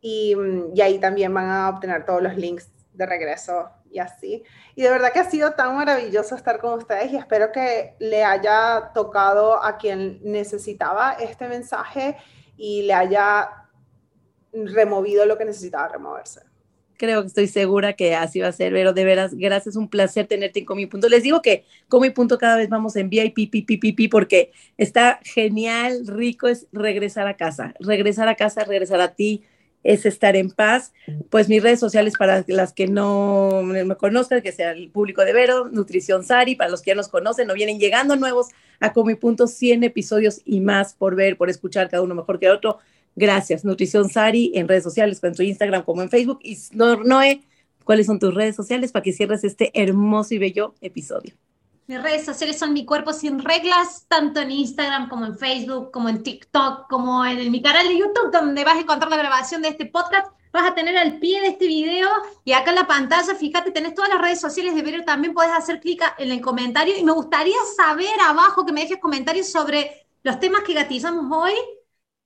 y, 0.00 0.34
y 0.74 0.80
ahí 0.80 0.98
también 0.98 1.32
van 1.32 1.48
a 1.48 1.68
obtener 1.68 2.04
todos 2.04 2.20
los 2.20 2.36
links 2.36 2.68
de 2.92 3.06
regreso 3.06 3.70
y 3.94 4.00
así. 4.00 4.42
Y 4.74 4.82
de 4.82 4.90
verdad 4.90 5.12
que 5.12 5.20
ha 5.20 5.30
sido 5.30 5.52
tan 5.52 5.76
maravilloso 5.76 6.34
estar 6.34 6.60
con 6.60 6.74
ustedes 6.74 7.12
y 7.12 7.16
espero 7.16 7.52
que 7.52 7.94
le 8.00 8.24
haya 8.24 8.90
tocado 8.92 9.62
a 9.62 9.78
quien 9.78 10.18
necesitaba 10.22 11.12
este 11.12 11.48
mensaje 11.48 12.16
y 12.56 12.82
le 12.82 12.92
haya 12.92 13.48
removido 14.52 15.24
lo 15.26 15.38
que 15.38 15.44
necesitaba 15.44 15.88
removerse. 15.88 16.40
Creo 16.96 17.22
que 17.22 17.28
estoy 17.28 17.48
segura 17.48 17.94
que 17.94 18.14
así 18.14 18.40
va 18.40 18.48
a 18.48 18.52
ser, 18.52 18.72
pero 18.72 18.92
de 18.92 19.04
veras, 19.04 19.34
gracias, 19.34 19.74
un 19.76 19.88
placer 19.88 20.26
tenerte 20.26 20.60
en 20.60 20.64
Comi 20.64 20.86
Punto. 20.86 21.08
Les 21.08 21.22
digo 21.22 21.42
que 21.42 21.64
Comi 21.88 22.10
Punto 22.10 22.38
cada 22.38 22.56
vez 22.56 22.68
vamos 22.68 22.94
en 22.96 23.10
VIP, 23.10 23.50
pi, 23.50 24.08
porque 24.08 24.52
está 24.76 25.20
genial, 25.24 26.06
rico, 26.06 26.46
es 26.46 26.66
regresar 26.72 27.26
a 27.26 27.36
casa, 27.36 27.74
regresar 27.80 28.28
a 28.28 28.36
casa, 28.36 28.62
regresar 28.64 29.00
a 29.00 29.14
ti, 29.14 29.42
es 29.84 30.06
estar 30.06 30.34
en 30.34 30.50
paz. 30.50 30.92
Pues 31.30 31.48
mis 31.48 31.62
redes 31.62 31.78
sociales 31.78 32.14
para 32.18 32.44
las 32.48 32.72
que 32.72 32.88
no 32.88 33.62
me 33.62 33.94
conozcan, 33.96 34.42
que 34.42 34.50
sea 34.50 34.72
el 34.72 34.90
público 34.90 35.24
de 35.24 35.32
Vero, 35.32 35.68
Nutrición 35.68 36.24
Sari, 36.24 36.56
para 36.56 36.70
los 36.70 36.82
que 36.82 36.90
ya 36.90 36.94
nos 36.96 37.08
conocen 37.08 37.50
o 37.50 37.54
vienen 37.54 37.78
llegando 37.78 38.16
nuevos 38.16 38.48
a 38.80 38.92
Comi 38.92 39.14
Punto, 39.14 39.46
100 39.46 39.84
episodios 39.84 40.40
y 40.44 40.60
más 40.60 40.94
por 40.94 41.14
ver, 41.14 41.36
por 41.36 41.50
escuchar, 41.50 41.88
cada 41.88 42.02
uno 42.02 42.14
mejor 42.14 42.40
que 42.40 42.50
otro. 42.50 42.78
Gracias, 43.14 43.64
Nutrición 43.64 44.08
Sari, 44.08 44.52
en 44.54 44.66
redes 44.66 44.82
sociales, 44.82 45.20
tanto 45.20 45.42
en 45.42 45.50
Instagram 45.50 45.84
como 45.84 46.02
en 46.02 46.10
Facebook. 46.10 46.40
Y 46.42 46.58
Noé, 46.72 47.42
¿cuáles 47.84 48.06
son 48.06 48.18
tus 48.18 48.34
redes 48.34 48.56
sociales 48.56 48.90
para 48.90 49.04
que 49.04 49.12
cierres 49.12 49.44
este 49.44 49.70
hermoso 49.80 50.34
y 50.34 50.38
bello 50.38 50.74
episodio? 50.80 51.34
Mis 51.86 52.02
redes 52.02 52.24
sociales 52.24 52.58
son 52.58 52.72
Mi 52.72 52.86
Cuerpo 52.86 53.12
Sin 53.12 53.40
Reglas, 53.40 54.06
tanto 54.08 54.40
en 54.40 54.50
Instagram 54.50 55.06
como 55.10 55.26
en 55.26 55.36
Facebook, 55.36 55.90
como 55.90 56.08
en 56.08 56.22
TikTok, 56.22 56.88
como 56.88 57.22
en 57.26 57.50
mi 57.50 57.60
canal 57.60 57.86
de 57.86 57.98
YouTube, 57.98 58.32
donde 58.32 58.64
vas 58.64 58.76
a 58.76 58.80
encontrar 58.80 59.10
la 59.10 59.18
grabación 59.18 59.60
de 59.60 59.68
este 59.68 59.84
podcast. 59.84 60.28
Vas 60.50 60.70
a 60.70 60.74
tener 60.74 60.96
al 60.96 61.18
pie 61.18 61.42
de 61.42 61.48
este 61.48 61.66
video 61.66 62.08
y 62.42 62.52
acá 62.52 62.70
en 62.70 62.76
la 62.76 62.86
pantalla, 62.86 63.34
fíjate, 63.34 63.70
tenés 63.70 63.94
todas 63.94 64.08
las 64.08 64.22
redes 64.22 64.40
sociales 64.40 64.74
de 64.74 64.80
Vero, 64.80 65.04
también 65.04 65.34
puedes 65.34 65.52
hacer 65.52 65.78
clic 65.78 66.02
en 66.16 66.30
el 66.30 66.40
comentario. 66.40 66.96
Y 66.96 67.04
me 67.04 67.12
gustaría 67.12 67.58
saber 67.76 68.18
abajo 68.26 68.64
que 68.64 68.72
me 68.72 68.80
dejes 68.80 68.98
comentarios 68.98 69.50
sobre 69.50 70.06
los 70.22 70.40
temas 70.40 70.62
que 70.62 70.72
gatillamos 70.72 71.26
hoy, 71.36 71.52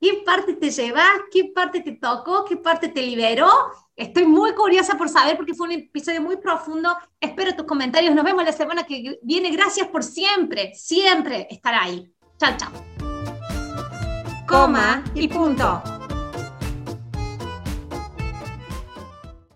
qué 0.01 0.23
parte 0.25 0.55
te 0.55 0.71
llevas, 0.71 1.09
qué 1.31 1.51
parte 1.55 1.81
te 1.81 1.93
tocó, 1.93 2.45
qué 2.45 2.57
parte 2.57 2.89
te 2.89 3.03
liberó 3.03 3.49
Estoy 3.99 4.27
muy 4.27 4.55
curiosa 4.55 4.97
por 4.97 5.09
saber 5.09 5.37
porque 5.37 5.55
fue 5.55 5.67
un 5.67 5.73
episodio 5.73 6.23
muy 6.23 6.37
profundo. 6.37 6.97
Espero 7.21 7.57
tus 7.57 7.67
comentarios. 7.67 8.15
Nos 8.15 8.25
vemos 8.25 8.45
la 8.45 8.53
semana 8.53 8.85
que 8.85 9.19
viene. 9.23 9.51
Gracias 9.51 9.89
por 9.89 10.05
siempre, 10.05 10.73
siempre 10.77 11.49
estar 11.51 11.75
ahí. 11.75 12.09
Chao, 12.39 12.57
chao. 12.57 12.71
Coma 14.47 15.03
y 15.17 15.27
punto. 15.27 15.98